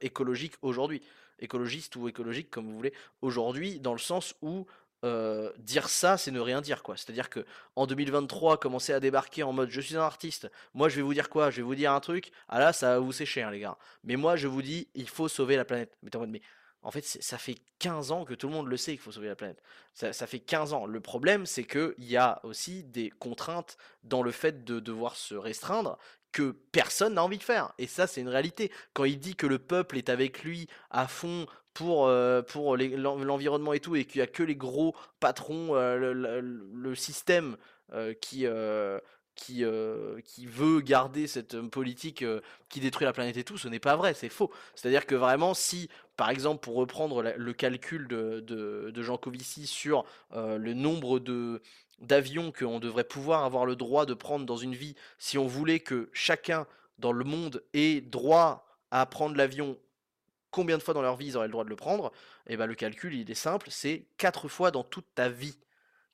écologique 0.00 0.54
aujourd'hui. 0.62 1.02
Écologiste 1.40 1.96
ou 1.96 2.06
écologique 2.06 2.48
comme 2.48 2.66
vous 2.66 2.76
voulez, 2.76 2.94
aujourd'hui, 3.20 3.80
dans 3.80 3.92
le 3.92 3.98
sens 3.98 4.36
où, 4.40 4.66
dire 5.58 5.88
ça, 5.88 6.16
c'est 6.16 6.30
ne 6.30 6.38
rien 6.40 6.60
dire, 6.60 6.82
quoi. 6.82 6.96
C'est-à-dire 6.96 7.28
que 7.28 7.44
en 7.74 7.86
2023, 7.86 8.58
commencer 8.58 8.92
à 8.92 9.00
débarquer 9.00 9.42
en 9.42 9.52
mode: 9.52 9.68
«Je 9.68 9.80
suis 9.80 9.96
un 9.96 10.02
artiste, 10.02 10.48
moi 10.74 10.88
je 10.88 10.96
vais 10.96 11.02
vous 11.02 11.12
dire 11.12 11.28
quoi? 11.28 11.50
Je 11.50 11.56
vais 11.56 11.62
vous 11.62 11.74
dire 11.74 11.92
un 11.92 12.00
truc, 12.00 12.30
ah 12.48 12.60
là, 12.60 12.72
ça 12.72 12.90
va 12.94 12.98
vous 13.00 13.12
sécher, 13.12 13.42
hein, 13.42 13.50
les 13.50 13.58
gars. 13.58 13.76
Mais 14.04 14.16
moi 14.16 14.36
je 14.36 14.46
vous 14.46 14.62
dis: 14.62 14.88
"Il 14.94 15.08
faut 15.08 15.28
sauver 15.28 15.56
la 15.56 15.64
planète"». 15.64 15.98
Mais 16.02 16.10
tu 16.10 16.16
en 16.16 16.20
mode: 16.20 16.30
«Mais 16.30 16.40
en 16.84 16.90
fait, 16.90 17.04
ça 17.04 17.38
fait 17.38 17.56
15 17.78 18.12
ans 18.12 18.24
que 18.24 18.34
tout 18.34 18.46
le 18.46 18.52
monde 18.52 18.68
le 18.68 18.76
sait 18.76 18.92
qu'il 18.92 19.00
faut 19.00 19.10
sauver 19.10 19.28
la 19.28 19.36
planète. 19.36 19.62
Ça, 19.94 20.12
fait 20.12 20.38
15 20.38 20.74
ans. 20.74 20.84
Le 20.84 21.00
problème, 21.00 21.46
c'est 21.46 21.64
qu'il 21.64 21.94
y 21.98 22.18
a 22.18 22.40
aussi 22.44 22.84
des 22.84 23.10
contraintes 23.10 23.78
dans 24.02 24.22
le 24.22 24.30
fait 24.30 24.64
de 24.64 24.80
devoir 24.80 25.16
se 25.16 25.34
restreindre 25.34 25.98
que 26.30 26.50
personne 26.72 27.14
n'a 27.14 27.24
envie 27.24 27.38
de 27.38 27.42
faire. 27.42 27.72
Et 27.78 27.86
ça, 27.86 28.06
c'est 28.06 28.20
une 28.20 28.28
réalité. 28.28 28.70
Quand 28.92 29.04
il 29.04 29.18
dit 29.18 29.34
que 29.34 29.46
le 29.46 29.58
peuple 29.58 29.96
est 29.96 30.10
avec 30.10 30.44
lui 30.44 30.68
à 30.90 31.08
fond 31.08 31.46
pour, 31.72 32.06
euh, 32.06 32.42
pour 32.42 32.76
l'environnement 32.76 33.72
et 33.72 33.80
tout, 33.80 33.96
et 33.96 34.04
qu'il 34.04 34.20
n'y 34.20 34.24
a 34.24 34.26
que 34.26 34.42
les 34.42 34.56
gros 34.56 34.94
patrons, 35.20 35.74
euh, 35.74 36.12
le, 36.12 36.94
système 36.94 37.56
euh, 37.94 38.12
qui, 38.12 38.46
qui, 39.34 39.64
euh, 39.64 40.20
qui 40.24 40.46
veut 40.46 40.80
garder 40.80 41.26
cette 41.26 41.54
euh, 41.54 41.68
politique 41.68 42.22
euh, 42.22 42.40
qui 42.68 42.80
détruit 42.80 43.04
la 43.04 43.12
planète 43.12 43.36
et 43.36 43.44
tout, 43.44 43.58
ce 43.58 43.68
n'est 43.68 43.80
pas 43.80 43.96
vrai, 43.96 44.14
c'est 44.14 44.28
faux. 44.28 44.50
C'est-à-dire 44.74 45.06
que 45.06 45.14
vraiment, 45.14 45.54
si, 45.54 45.88
par 46.16 46.30
exemple, 46.30 46.60
pour 46.60 46.76
reprendre 46.76 47.22
le 47.22 47.52
calcul 47.52 48.08
de, 48.08 48.40
de, 48.40 48.90
de 48.90 49.02
Jean 49.02 49.16
Covici 49.16 49.66
sur 49.66 50.04
le 50.34 50.72
nombre 50.74 51.18
de 51.18 51.60
d'avions 52.00 52.50
qu'on 52.50 52.80
devrait 52.80 53.04
pouvoir 53.04 53.44
avoir 53.44 53.66
le 53.66 53.76
droit 53.76 54.04
de 54.04 54.14
prendre 54.14 54.44
dans 54.44 54.56
une 54.56 54.74
vie, 54.74 54.96
si 55.18 55.38
on 55.38 55.46
voulait 55.46 55.80
que 55.80 56.10
chacun 56.12 56.66
dans 56.98 57.12
le 57.12 57.24
monde 57.24 57.62
ait 57.72 58.00
droit 58.00 58.66
à 58.90 59.06
prendre 59.06 59.36
l'avion 59.36 59.78
combien 60.50 60.76
de 60.78 60.82
fois 60.82 60.94
dans 60.94 61.02
leur 61.02 61.16
vie 61.16 61.26
ils 61.26 61.36
auraient 61.36 61.46
le 61.46 61.52
droit 61.52 61.64
de 61.64 61.68
le 61.68 61.76
prendre, 61.76 62.12
et 62.46 62.56
ben 62.56 62.66
le 62.66 62.74
calcul 62.74 63.14
il 63.14 63.30
est 63.30 63.34
simple, 63.34 63.68
c'est 63.70 64.06
4 64.18 64.48
fois 64.48 64.70
dans 64.70 64.84
toute 64.84 65.06
ta 65.14 65.28
vie. 65.28 65.56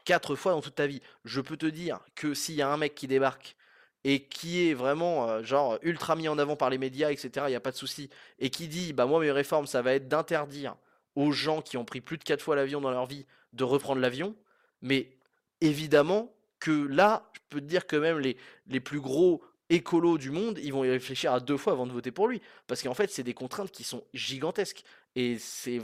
4 0.04 0.34
fois 0.36 0.52
dans 0.52 0.60
toute 0.60 0.74
ta 0.74 0.86
vie. 0.86 1.00
Je 1.24 1.40
peux 1.40 1.56
te 1.56 1.66
dire 1.66 2.00
que 2.14 2.34
s'il 2.34 2.54
y 2.56 2.62
a 2.62 2.68
un 2.72 2.76
mec 2.76 2.94
qui 2.94 3.06
débarque 3.06 3.56
et 4.04 4.24
qui 4.24 4.68
est 4.68 4.74
vraiment 4.74 5.28
euh, 5.28 5.42
genre 5.42 5.78
ultra 5.82 6.16
mis 6.16 6.28
en 6.28 6.38
avant 6.38 6.56
par 6.56 6.70
les 6.70 6.78
médias, 6.78 7.10
etc., 7.10 7.46
il 7.48 7.50
n'y 7.50 7.56
a 7.56 7.60
pas 7.60 7.70
de 7.72 7.76
souci, 7.76 8.08
et 8.38 8.50
qui 8.50 8.68
dit 8.68 8.92
bah 8.92 9.06
moi 9.06 9.20
mes 9.20 9.30
réformes 9.30 9.66
ça 9.66 9.82
va 9.82 9.94
être 9.94 10.08
d'interdire 10.08 10.76
aux 11.16 11.32
gens 11.32 11.60
qui 11.62 11.76
ont 11.76 11.84
pris 11.84 12.00
plus 12.00 12.16
de 12.18 12.24
4 12.24 12.40
fois 12.42 12.56
l'avion 12.56 12.80
dans 12.80 12.90
leur 12.90 13.06
vie 13.06 13.26
de 13.52 13.64
reprendre 13.64 14.00
l'avion, 14.00 14.34
mais 14.80 15.10
évidemment 15.60 16.32
que 16.60 16.70
là, 16.70 17.30
je 17.34 17.40
peux 17.48 17.60
te 17.60 17.66
dire 17.66 17.86
que 17.86 17.96
même 17.96 18.18
les, 18.18 18.36
les 18.66 18.80
plus 18.80 19.00
gros 19.00 19.42
écolos 19.70 20.18
du 20.18 20.30
monde, 20.30 20.58
ils 20.62 20.72
vont 20.72 20.84
y 20.84 20.90
réfléchir 20.90 21.32
à 21.32 21.40
deux 21.40 21.56
fois 21.56 21.72
avant 21.72 21.86
de 21.86 21.92
voter 21.92 22.10
pour 22.10 22.28
lui. 22.28 22.42
Parce 22.66 22.82
qu'en 22.82 22.94
fait, 22.94 23.10
c'est 23.10 23.22
des 23.22 23.34
contraintes 23.34 23.70
qui 23.70 23.84
sont 23.84 24.04
gigantesques. 24.12 24.84
Et 25.16 25.38
c'est 25.38 25.78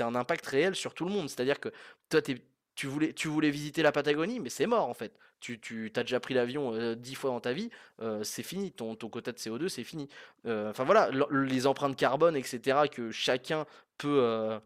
un 0.00 0.14
impact 0.14 0.46
réel 0.46 0.74
sur 0.74 0.94
tout 0.94 1.04
le 1.04 1.10
monde. 1.10 1.28
C'est-à-dire 1.28 1.60
que 1.60 1.68
toi, 2.08 2.22
t'es- 2.22 2.40
tu 2.76 2.86
voulais, 2.86 3.50
visiter 3.50 3.82
la 3.82 3.90
Patagonie, 3.90 4.38
mais 4.38 4.50
c'est 4.50 4.66
mort 4.66 4.88
en 4.88 4.94
fait. 4.94 5.18
Tu, 5.40 5.92
as 5.96 6.02
déjà 6.02 6.20
pris 6.20 6.34
l'avion 6.34 6.72
euh, 6.74 6.94
dix 6.94 7.14
fois 7.14 7.30
dans 7.30 7.40
ta 7.40 7.52
vie, 7.52 7.70
euh, 8.00 8.22
c'est 8.24 8.42
fini. 8.42 8.70
Ton, 8.72 8.94
quota 8.96 9.32
de 9.32 9.38
CO2, 9.38 9.68
c'est 9.68 9.84
fini. 9.84 10.08
Euh, 10.46 10.70
Enfin 10.70 10.84
voilà, 10.84 11.10
le- 11.10 11.44
les 11.44 11.66
empreintes 11.66 11.96
carbone, 11.96 12.36
etc., 12.36 12.88
que 12.90 13.10
chacun 13.10 13.66
peut 13.98 14.60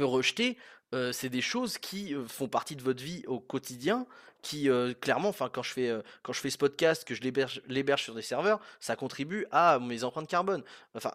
rejeter, 0.00 0.58
euh, 0.94 1.12
c'est 1.12 1.28
des 1.28 1.40
choses 1.40 1.78
qui 1.78 2.14
euh, 2.14 2.26
font 2.26 2.48
partie 2.48 2.76
de 2.76 2.82
votre 2.82 3.02
vie 3.02 3.24
au 3.26 3.40
quotidien, 3.40 4.06
qui 4.42 4.70
euh, 4.70 4.94
clairement, 4.94 5.28
enfin 5.28 5.48
quand 5.48 5.62
je 5.62 5.72
fais 5.72 5.92
quand 6.22 6.32
je 6.32 6.40
fais 6.40 6.50
ce 6.50 6.58
podcast, 6.58 7.04
que 7.04 7.14
je 7.14 7.22
l'héberge 7.22 8.02
sur 8.02 8.14
des 8.14 8.22
serveurs, 8.22 8.60
ça 8.80 8.94
contribue 8.94 9.46
à 9.50 9.78
mes 9.80 10.04
empreintes 10.04 10.28
carbone. 10.28 10.62
Enfin, 10.94 11.10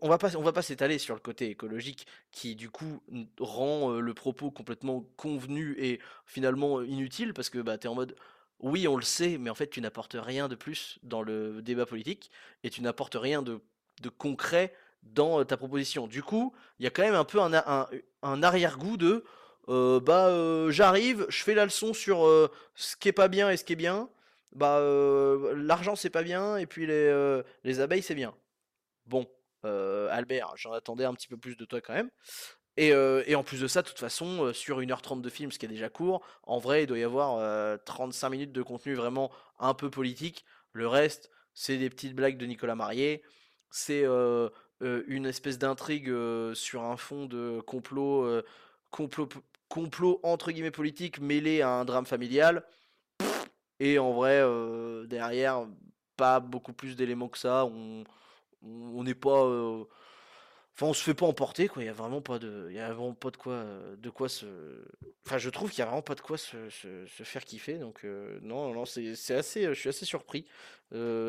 on 0.00 0.08
va 0.08 0.18
pas 0.18 0.36
on 0.36 0.42
va 0.42 0.52
pas 0.52 0.62
s'étaler 0.62 0.98
sur 0.98 1.14
le 1.14 1.20
côté 1.20 1.48
écologique 1.50 2.06
qui 2.32 2.56
du 2.56 2.70
coup 2.70 3.00
rend 3.38 3.92
le 3.92 4.14
propos 4.14 4.50
complètement 4.50 5.04
convenu 5.16 5.76
et 5.78 6.00
finalement 6.26 6.82
inutile 6.82 7.32
parce 7.32 7.48
que 7.50 7.58
bah 7.58 7.78
t'es 7.78 7.88
en 7.88 7.94
mode 7.94 8.14
oui 8.60 8.86
on 8.86 8.96
le 8.96 9.02
sait 9.02 9.38
mais 9.38 9.48
en 9.48 9.54
fait 9.54 9.68
tu 9.68 9.80
n'apportes 9.80 10.16
rien 10.18 10.48
de 10.48 10.56
plus 10.56 10.98
dans 11.02 11.22
le 11.22 11.62
débat 11.62 11.86
politique 11.86 12.30
et 12.64 12.70
tu 12.70 12.82
n'apportes 12.82 13.16
rien 13.18 13.40
de 13.42 13.60
concret 14.18 14.74
dans 15.02 15.44
ta 15.44 15.56
proposition. 15.56 16.06
Du 16.06 16.22
coup, 16.22 16.54
il 16.78 16.84
y 16.84 16.86
a 16.86 16.90
quand 16.90 17.02
même 17.02 17.14
un 17.14 17.24
peu 17.24 17.40
un, 17.40 18.42
arrière-goût 18.42 18.96
de 18.96 19.24
bah 20.00 20.70
j'arrive, 20.70 21.26
je 21.28 21.42
fais 21.42 21.54
la 21.54 21.64
leçon 21.64 21.92
sur 21.92 22.18
ce 22.74 22.96
qui 22.96 23.08
est 23.08 23.12
pas 23.12 23.28
bien 23.28 23.50
et 23.50 23.56
ce 23.56 23.64
qui 23.64 23.74
est 23.74 23.76
bien. 23.76 24.08
Bah 24.52 24.80
l'argent 25.54 25.94
c'est 25.94 26.10
pas 26.10 26.22
bien 26.22 26.56
et 26.56 26.66
puis 26.66 26.86
les, 26.86 27.42
les 27.64 27.80
abeilles 27.80 28.02
c'est 28.02 28.14
bien. 28.14 28.34
Bon, 29.06 29.26
Albert, 29.64 30.52
j'en 30.56 30.72
attendais 30.72 31.04
un 31.04 31.14
petit 31.14 31.28
peu 31.28 31.36
plus 31.36 31.56
de 31.56 31.64
toi 31.64 31.80
quand 31.80 31.94
même. 31.94 32.10
Et, 32.76 32.90
et 32.90 33.34
en 33.34 33.42
plus 33.42 33.60
de 33.60 33.66
ça, 33.66 33.82
de 33.82 33.88
toute 33.88 33.98
façon, 33.98 34.52
sur 34.52 34.80
1h30 34.80 35.20
de 35.20 35.28
film, 35.28 35.50
ce 35.50 35.58
qui 35.58 35.66
est 35.66 35.68
déjà 35.68 35.88
court, 35.88 36.24
en 36.44 36.58
vrai, 36.58 36.84
il 36.84 36.86
doit 36.86 36.98
y 36.98 37.02
avoir 37.02 37.38
euh, 37.38 37.76
35 37.84 38.30
minutes 38.30 38.52
de 38.52 38.62
contenu 38.62 38.94
vraiment 38.94 39.32
un 39.58 39.74
peu 39.74 39.90
politique. 39.90 40.44
Le 40.72 40.86
reste, 40.86 41.30
c'est 41.54 41.76
des 41.76 41.90
petites 41.90 42.14
blagues 42.14 42.38
de 42.38 42.46
Nicolas 42.46 42.76
Marié. 42.76 43.22
C'est 43.70 44.04
euh, 44.82 45.02
une 45.08 45.26
espèce 45.26 45.58
d'intrigue 45.58 46.08
euh, 46.08 46.54
sur 46.54 46.82
un 46.84 46.96
fond 46.96 47.26
de 47.26 47.60
complot, 47.66 48.24
euh, 48.24 48.44
complot, 48.90 49.28
complot 49.68 50.20
entre 50.22 50.52
guillemets 50.52 50.70
politique 50.70 51.20
mêlé 51.20 51.62
à 51.62 51.70
un 51.70 51.84
drame 51.84 52.06
familial. 52.06 52.64
Et 53.80 53.98
en 53.98 54.12
vrai, 54.12 54.42
derrière, 55.06 55.66
pas 56.16 56.40
beaucoup 56.40 56.72
plus 56.72 56.96
d'éléments 56.96 57.28
que 57.28 57.38
ça. 57.38 57.64
On 57.64 58.04
on 58.62 59.04
n'est 59.04 59.14
pas. 59.14 59.46
Enfin, 60.78 60.90
on 60.90 60.94
se 60.94 61.02
fait 61.02 61.14
pas 61.14 61.26
emporter, 61.26 61.66
quoi. 61.66 61.82
Il 61.82 61.86
y 61.86 61.88
a 61.88 61.92
vraiment 61.92 62.20
pas 62.22 62.38
de, 62.38 62.70
y 62.70 62.78
a 62.78 62.92
vraiment 62.92 63.12
pas 63.14 63.32
de 63.32 63.36
quoi, 63.36 63.54
euh, 63.54 63.96
de 63.96 64.10
quoi 64.10 64.28
se. 64.28 64.46
Enfin, 65.26 65.36
je 65.36 65.50
trouve 65.50 65.70
qu'il 65.70 65.80
y 65.80 65.82
a 65.82 65.86
vraiment 65.86 66.02
pas 66.02 66.14
de 66.14 66.20
quoi 66.20 66.38
se, 66.38 66.70
se- 66.70 67.04
faire 67.24 67.44
kiffer. 67.44 67.78
Donc, 67.78 68.04
euh, 68.04 68.38
non, 68.42 68.72
non, 68.72 68.84
c'est 68.84 69.34
assez, 69.34 69.66
euh, 69.66 69.74
je 69.74 69.80
suis 69.80 69.88
assez 69.88 70.04
surpris. 70.06 70.46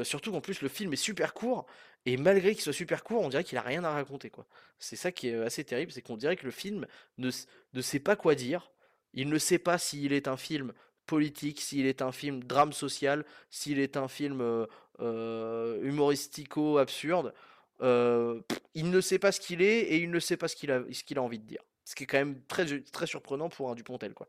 Surtout 0.03 0.31
qu'en 0.31 0.41
plus, 0.41 0.62
le 0.62 0.69
film 0.69 0.93
est 0.93 0.97
super 0.97 1.33
court. 1.33 1.65
Et 2.05 2.15
malgré 2.15 2.53
qu'il 2.53 2.62
soit 2.62 2.73
super 2.73 3.03
court, 3.03 3.21
on 3.23 3.29
dirait 3.29 3.43
qu'il 3.43 3.57
a 3.57 3.62
rien 3.62 3.83
à 3.83 3.91
raconter, 3.91 4.29
quoi. 4.29 4.45
C'est 4.77 4.95
ça 4.95 5.12
qui 5.12 5.29
est 5.29 5.35
assez 5.35 5.63
terrible, 5.65 5.91
c'est 5.91 6.01
qu'on 6.03 6.15
dirait 6.17 6.35
que 6.38 6.45
le 6.45 6.51
film 6.51 6.85
ne, 7.17 7.31
ne 7.73 7.81
sait 7.81 7.99
pas 7.99 8.15
quoi 8.15 8.35
dire. 8.35 8.71
Il 9.13 9.29
ne 9.29 9.38
sait 9.39 9.57
pas 9.59 9.77
s'il 9.79 10.13
est 10.13 10.27
un 10.27 10.38
film 10.38 10.73
politique, 11.07 11.59
s'il 11.59 11.88
est 11.88 12.03
un 12.03 12.12
film 12.12 12.43
drame 12.43 12.71
social, 12.71 13.25
s'il 13.49 13.79
est 13.79 13.97
un 13.97 14.07
film 14.07 14.67
humoristico-absurde. 14.99 17.33
Euh, 17.81 18.41
pff, 18.47 18.59
il 18.73 18.89
ne 18.89 19.01
sait 19.01 19.19
pas 19.19 19.32
ce 19.32 19.39
qu'il 19.39 19.62
est 19.62 19.79
et 19.79 19.97
il 19.97 20.12
ne 20.12 20.19
sait 20.19 20.38
pas 20.38 20.47
ce 20.47 20.55
qu'il 20.55 20.71
a, 20.71 20.84
ce 20.91 21.17
a 21.17 21.21
envie 21.21 21.39
de 21.39 21.45
dire. 21.45 21.62
Ce 21.86 21.95
qui 21.95 22.03
est 22.03 22.08
quand 22.08 22.19
même 22.19 22.41
très, 22.47 22.82
très 22.82 23.08
surprenant 23.08 23.49
pour 23.49 23.71
un 23.71 23.75
Dupontel, 23.75 24.13
quoi. 24.13 24.27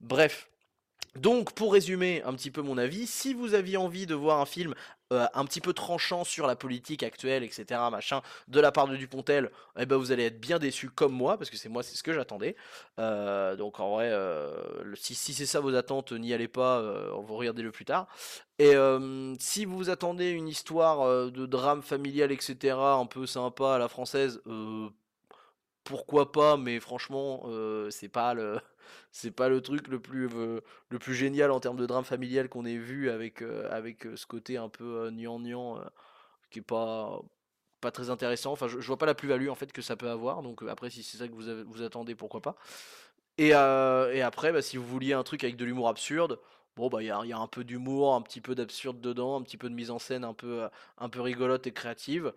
Bref. 0.00 0.51
Donc, 1.16 1.52
pour 1.52 1.74
résumer 1.74 2.22
un 2.24 2.32
petit 2.32 2.50
peu 2.50 2.62
mon 2.62 2.78
avis, 2.78 3.06
si 3.06 3.34
vous 3.34 3.52
aviez 3.52 3.76
envie 3.76 4.06
de 4.06 4.14
voir 4.14 4.40
un 4.40 4.46
film 4.46 4.74
euh, 5.12 5.26
un 5.34 5.44
petit 5.44 5.60
peu 5.60 5.74
tranchant 5.74 6.24
sur 6.24 6.46
la 6.46 6.56
politique 6.56 7.02
actuelle, 7.02 7.42
etc., 7.42 7.80
machin, 7.90 8.22
de 8.48 8.60
la 8.60 8.72
part 8.72 8.88
de 8.88 8.96
Dupontel, 8.96 9.50
eh 9.78 9.84
ben 9.84 9.96
vous 9.96 10.10
allez 10.10 10.24
être 10.24 10.40
bien 10.40 10.58
déçu 10.58 10.88
comme 10.88 11.12
moi, 11.12 11.36
parce 11.36 11.50
que 11.50 11.58
c'est 11.58 11.68
moi, 11.68 11.82
c'est 11.82 11.96
ce 11.96 12.02
que 12.02 12.14
j'attendais. 12.14 12.56
Euh, 12.98 13.56
donc, 13.56 13.78
en 13.78 13.90
vrai, 13.90 14.10
euh, 14.10 14.94
si, 14.94 15.14
si 15.14 15.34
c'est 15.34 15.44
ça 15.44 15.60
vos 15.60 15.74
attentes, 15.74 16.12
n'y 16.12 16.32
allez 16.32 16.48
pas, 16.48 16.80
vous 17.20 17.36
regardez-le 17.36 17.72
plus 17.72 17.84
tard. 17.84 18.08
Et 18.58 18.72
si 19.38 19.64
vous 19.66 19.90
attendez 19.90 20.30
une 20.30 20.48
histoire 20.48 21.30
de 21.30 21.46
drame 21.46 21.82
familial, 21.82 22.32
etc., 22.32 22.76
un 22.78 23.06
peu 23.06 23.26
sympa 23.26 23.74
à 23.74 23.78
la 23.78 23.88
française, 23.88 24.40
pourquoi 25.84 26.32
pas, 26.32 26.56
mais 26.56 26.80
franchement, 26.80 27.44
c'est 27.90 28.08
pas 28.08 28.34
le, 28.34 28.60
c'est 29.10 29.30
pas 29.30 29.48
le 29.48 29.60
truc 29.60 29.88
le 29.88 30.00
plus, 30.00 30.28
euh, 30.34 30.60
le 30.88 30.98
plus 30.98 31.14
génial 31.14 31.50
en 31.50 31.60
termes 31.60 31.76
de 31.76 31.86
drame 31.86 32.04
familial 32.04 32.48
qu'on 32.48 32.64
ait 32.64 32.76
vu 32.76 33.10
avec, 33.10 33.42
euh, 33.42 33.68
avec 33.70 34.06
euh, 34.06 34.16
ce 34.16 34.26
côté 34.26 34.56
un 34.56 34.68
peu 34.68 35.08
euh, 35.10 35.80
qui 36.50 36.58
est 36.60 36.62
pas, 36.62 37.20
pas 37.80 37.90
très 37.90 38.10
intéressant. 38.10 38.52
Enfin, 38.52 38.68
je, 38.68 38.80
je 38.80 38.86
vois 38.86 38.98
pas 38.98 39.06
la 39.06 39.14
plus-value 39.14 39.48
en 39.48 39.54
fait 39.54 39.72
que 39.72 39.82
ça 39.82 39.96
peut 39.96 40.10
avoir. 40.10 40.42
Donc 40.42 40.62
après, 40.68 40.90
si 40.90 41.02
c'est 41.02 41.18
ça 41.18 41.28
que 41.28 41.32
vous, 41.34 41.64
vous 41.66 41.82
attendez, 41.82 42.14
pourquoi 42.14 42.40
pas. 42.40 42.56
Et, 43.38 43.48
et 43.48 44.22
après, 44.22 44.52
bah, 44.52 44.62
si 44.62 44.76
vous 44.76 44.86
vouliez 44.86 45.14
un 45.14 45.22
truc 45.22 45.44
avec 45.44 45.56
de 45.56 45.64
l'humour 45.64 45.88
absurde, 45.88 46.38
bon 46.76 46.88
bah 46.88 47.02
il 47.02 47.06
y 47.06 47.08
y 47.08 47.32
a 47.32 47.38
un 47.38 47.46
peu 47.46 47.64
d'humour, 47.64 48.14
un 48.14 48.22
petit 48.22 48.40
peu 48.40 48.54
d'absurde 48.54 49.00
dedans, 49.00 49.36
un 49.40 49.42
petit 49.42 49.56
peu 49.56 49.68
de 49.70 49.74
mise 49.74 49.90
en 49.90 49.98
scène 49.98 50.24
un 50.24 50.34
peu, 50.34 50.68
un 50.98 51.08
peu 51.08 51.20
rigolote 51.22 51.66
et 51.66 51.72
créative. 51.72 52.32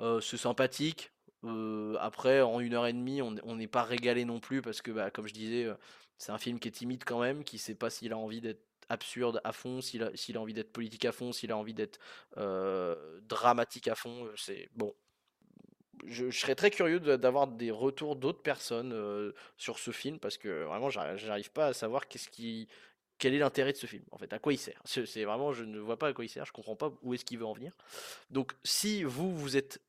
Euh, 0.00 0.20
c'est 0.20 0.36
sympathique. 0.36 1.12
Euh, 1.44 1.96
après, 2.00 2.40
en 2.40 2.60
une 2.60 2.74
heure 2.74 2.86
et 2.86 2.92
demie, 2.92 3.22
on 3.22 3.56
n'est 3.56 3.66
pas 3.66 3.82
régalé 3.82 4.24
non 4.24 4.40
plus 4.40 4.62
parce 4.62 4.82
que, 4.82 4.90
bah, 4.90 5.10
comme 5.10 5.26
je 5.26 5.34
disais, 5.34 5.64
euh, 5.64 5.74
c'est 6.18 6.32
un 6.32 6.38
film 6.38 6.58
qui 6.58 6.68
est 6.68 6.72
timide 6.72 7.04
quand 7.04 7.20
même, 7.20 7.44
qui 7.44 7.58
sait 7.58 7.74
pas 7.74 7.90
s'il 7.90 8.12
a 8.12 8.18
envie 8.18 8.40
d'être 8.40 8.62
absurde 8.88 9.40
à 9.44 9.52
fond, 9.52 9.80
s'il 9.80 10.02
a, 10.02 10.10
a 10.10 10.38
envie 10.38 10.54
d'être 10.54 10.72
politique 10.72 11.04
à 11.04 11.12
fond, 11.12 11.32
s'il 11.32 11.52
a 11.52 11.56
envie 11.56 11.74
d'être 11.74 11.98
euh, 12.36 13.20
dramatique 13.22 13.88
à 13.88 13.94
fond. 13.94 14.28
C'est 14.36 14.68
bon. 14.74 14.94
Je, 16.06 16.30
serais 16.30 16.54
très 16.54 16.70
curieux 16.70 17.00
d'avoir 17.00 17.46
des 17.46 17.70
retours 17.70 18.16
d'autres 18.16 18.42
personnes 18.42 19.32
sur 19.56 19.78
ce 19.78 19.90
film 19.90 20.18
parce 20.18 20.36
que 20.36 20.64
vraiment, 20.64 20.90
j'arrive 20.90 21.50
pas 21.50 21.68
à 21.68 21.72
savoir 21.72 22.08
quel 22.08 23.34
est 23.34 23.38
l'intérêt 23.38 23.72
de 23.72 23.78
ce 23.78 23.86
film. 23.86 24.04
En 24.10 24.18
fait, 24.18 24.30
à 24.32 24.38
quoi 24.38 24.52
il 24.52 24.58
sert. 24.58 24.82
C'est 24.84 25.24
vraiment, 25.24 25.52
je 25.52 25.64
ne 25.64 25.78
vois 25.78 25.98
pas 25.98 26.08
à 26.08 26.12
quoi 26.12 26.24
il 26.24 26.28
sert. 26.28 26.44
Je 26.44 26.52
comprends 26.52 26.76
pas 26.76 26.92
où 27.02 27.14
est-ce 27.14 27.24
qu'il 27.24 27.38
veut 27.38 27.46
en 27.46 27.54
venir. 27.54 27.72
Donc, 28.28 28.52
si 28.64 29.02
vous, 29.02 29.34
vous 29.34 29.56
êtes 29.56 29.80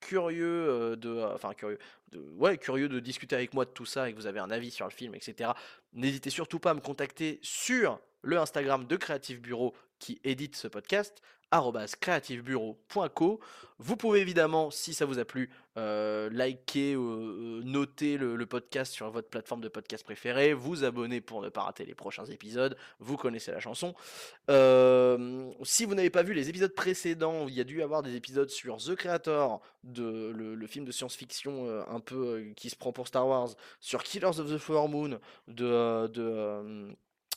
curieux 0.00 0.96
de, 0.96 1.22
enfin 1.34 1.54
curieux, 1.54 1.78
de, 2.12 2.20
ouais, 2.36 2.58
curieux 2.58 2.88
de 2.88 3.00
discuter 3.00 3.36
avec 3.36 3.54
moi 3.54 3.64
de 3.64 3.70
tout 3.70 3.86
ça 3.86 4.08
et 4.08 4.12
que 4.12 4.18
vous 4.18 4.26
avez 4.26 4.40
un 4.40 4.50
avis 4.50 4.70
sur 4.70 4.86
le 4.86 4.92
film, 4.92 5.14
etc. 5.14 5.50
N'hésitez 5.92 6.30
surtout 6.30 6.58
pas 6.58 6.70
à 6.70 6.74
me 6.74 6.80
contacter 6.80 7.38
sur 7.42 8.00
le 8.22 8.38
Instagram 8.38 8.86
de 8.86 8.96
Creative 8.96 9.40
Bureau 9.40 9.74
qui 9.98 10.20
édite 10.24 10.56
ce 10.56 10.68
podcast, 10.68 11.22
creativebureau.co. 12.00 13.40
Vous 13.78 13.96
pouvez 13.96 14.20
évidemment, 14.20 14.70
si 14.70 14.94
ça 14.94 15.04
vous 15.04 15.18
a 15.18 15.24
plu, 15.24 15.50
euh, 15.76 16.28
liker, 16.30 16.94
euh, 16.94 17.60
noter 17.64 18.18
le, 18.18 18.46
podcast 18.46 18.92
sur 18.92 19.10
votre 19.10 19.28
plateforme 19.28 19.60
de 19.60 19.68
podcast 19.68 20.04
préférée, 20.04 20.54
vous 20.54 20.84
abonner 20.84 21.20
pour 21.20 21.40
ne 21.40 21.48
pas 21.48 21.62
rater 21.62 21.84
les 21.84 21.94
prochains 21.94 22.26
épisodes, 22.26 22.76
vous 22.98 23.16
connaissez 23.16 23.50
la 23.52 23.60
chanson. 23.60 23.94
Euh, 24.48 25.50
si 25.62 25.84
vous 25.84 25.94
n'avez 25.94 26.10
pas 26.10 26.22
vu 26.22 26.34
les 26.34 26.48
épisodes 26.48 26.74
précédents, 26.74 27.46
il 27.48 27.54
y 27.54 27.60
a 27.60 27.64
dû 27.64 27.82
avoir 27.82 28.02
des 28.02 28.14
épisodes 28.16 28.50
sur 28.50 28.76
The 28.76 28.94
Creator, 28.94 29.60
de, 29.82 30.30
le, 30.34 30.66
film 30.66 30.84
de 30.84 30.92
science-fiction 30.92 31.66
euh, 31.66 31.82
un 31.88 32.00
peu 32.00 32.16
euh, 32.16 32.52
qui 32.54 32.70
se 32.70 32.76
prend 32.76 32.92
pour 32.92 33.08
Star 33.08 33.26
Wars, 33.26 33.50
sur 33.80 34.02
Killers 34.02 34.38
of 34.38 34.52
the 34.52 34.58
Flower 34.58 34.88
Moon, 34.88 35.18
de... 35.48 35.64
euh, 35.64 36.08
de 36.08 36.22
euh, 36.22 36.92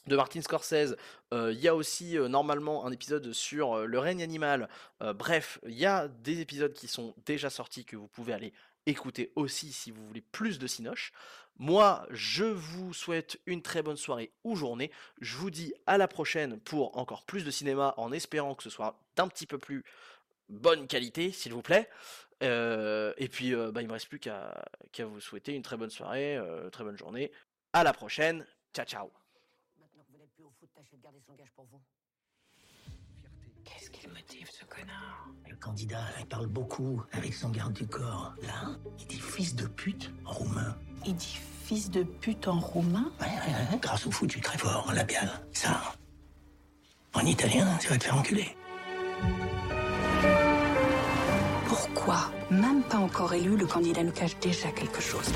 de 0.07 0.15
Martin 0.15 0.41
Scorsese. 0.41 0.95
Euh, 1.33 1.51
Il 1.53 1.59
y 1.59 1.67
a 1.67 1.75
aussi 1.75 2.17
euh, 2.17 2.27
normalement 2.27 2.85
un 2.85 2.91
épisode 2.91 3.31
sur 3.33 3.73
euh, 3.73 3.85
le 3.85 3.99
règne 3.99 4.23
animal. 4.23 4.69
Bref, 5.01 5.59
il 5.65 5.77
y 5.77 5.85
a 5.85 6.07
des 6.07 6.39
épisodes 6.39 6.73
qui 6.73 6.87
sont 6.87 7.13
déjà 7.25 7.49
sortis 7.49 7.83
que 7.83 7.95
vous 7.97 8.07
pouvez 8.07 8.33
aller 8.33 8.53
écouter 8.85 9.31
aussi 9.35 9.71
si 9.71 9.91
vous 9.91 10.05
voulez 10.07 10.21
plus 10.21 10.59
de 10.59 10.67
Cinoche. 10.67 11.11
Moi, 11.57 12.05
je 12.09 12.45
vous 12.45 12.93
souhaite 12.93 13.39
une 13.45 13.61
très 13.61 13.81
bonne 13.81 13.97
soirée 13.97 14.31
ou 14.43 14.55
journée. 14.55 14.91
Je 15.21 15.35
vous 15.35 15.51
dis 15.51 15.73
à 15.87 15.97
la 15.97 16.07
prochaine 16.07 16.59
pour 16.59 16.97
encore 16.97 17.23
plus 17.25 17.43
de 17.43 17.51
cinéma 17.51 17.93
en 17.97 18.11
espérant 18.11 18.55
que 18.55 18.63
ce 18.63 18.69
soit 18.69 18.97
d'un 19.15 19.27
petit 19.27 19.45
peu 19.45 19.57
plus 19.57 19.83
bonne 20.49 20.87
qualité, 20.87 21.31
s'il 21.31 21.53
vous 21.53 21.61
plaît. 21.61 21.89
Et 22.41 23.27
puis, 23.29 23.53
bah, 23.53 23.81
il 23.81 23.87
me 23.87 23.93
reste 23.93 24.07
plus 24.07 24.19
qu'à 24.19 24.65
vous 24.99 25.21
souhaiter 25.21 25.53
une 25.53 25.61
très 25.63 25.77
bonne 25.77 25.91
soirée, 25.91 26.39
très 26.71 26.83
bonne 26.83 26.97
journée. 26.97 27.31
À 27.73 27.83
la 27.83 27.93
prochaine. 27.93 28.45
Ciao, 28.73 28.85
ciao. 28.85 29.11
Maintenant 29.79 30.03
que 30.05 30.11
vous 30.11 30.17
n'êtes 30.19 30.72
foot, 30.83 30.89
tâchez 30.89 30.97
de 30.97 31.03
garder 31.03 31.19
son 31.25 31.33
gage 31.33 31.51
pour 31.55 31.65
vous. 31.65 31.81
Qu'est-ce 33.63 33.89
qu'il 33.91 34.09
motive, 34.09 34.49
ce 34.51 34.65
connard? 34.65 35.27
Le 35.49 35.55
candidat, 35.55 36.03
il 36.19 36.25
parle 36.25 36.47
beaucoup 36.47 37.01
avec 37.11 37.33
son 37.33 37.49
garde 37.49 37.73
du 37.73 37.87
corps. 37.87 38.33
Là, 38.41 38.75
il 38.99 39.05
dit 39.07 39.19
fils 39.19 39.55
de 39.55 39.65
pute 39.65 40.11
en 40.25 40.31
roumain. 40.31 40.77
Il 41.05 41.15
dit 41.15 41.39
fils 41.63 41.89
de 41.89 42.03
pute 42.03 42.47
en 42.47 42.59
roumain? 42.59 43.11
Ouais, 43.21 43.27
ouais, 43.27 43.71
ouais, 43.71 43.79
grâce 43.79 44.05
au 44.05 44.11
foot, 44.11 44.29
je 44.29 44.33
suis 44.33 44.41
très 44.41 44.57
fort 44.57 44.85
en 44.87 44.91
labial. 44.91 45.29
Ça, 45.53 45.95
en 47.13 47.25
italien, 47.25 47.79
ça 47.79 47.89
va 47.89 47.97
te 47.97 48.03
faire 48.03 48.17
enculer. 48.17 48.55
Pourquoi? 51.67 52.31
Même 52.51 52.83
pas 52.83 52.97
encore 52.97 53.33
élu, 53.33 53.55
le 53.55 53.65
candidat 53.65 54.03
nous 54.03 54.11
cache 54.11 54.37
déjà 54.39 54.71
quelque 54.71 55.01
chose. 55.01 55.31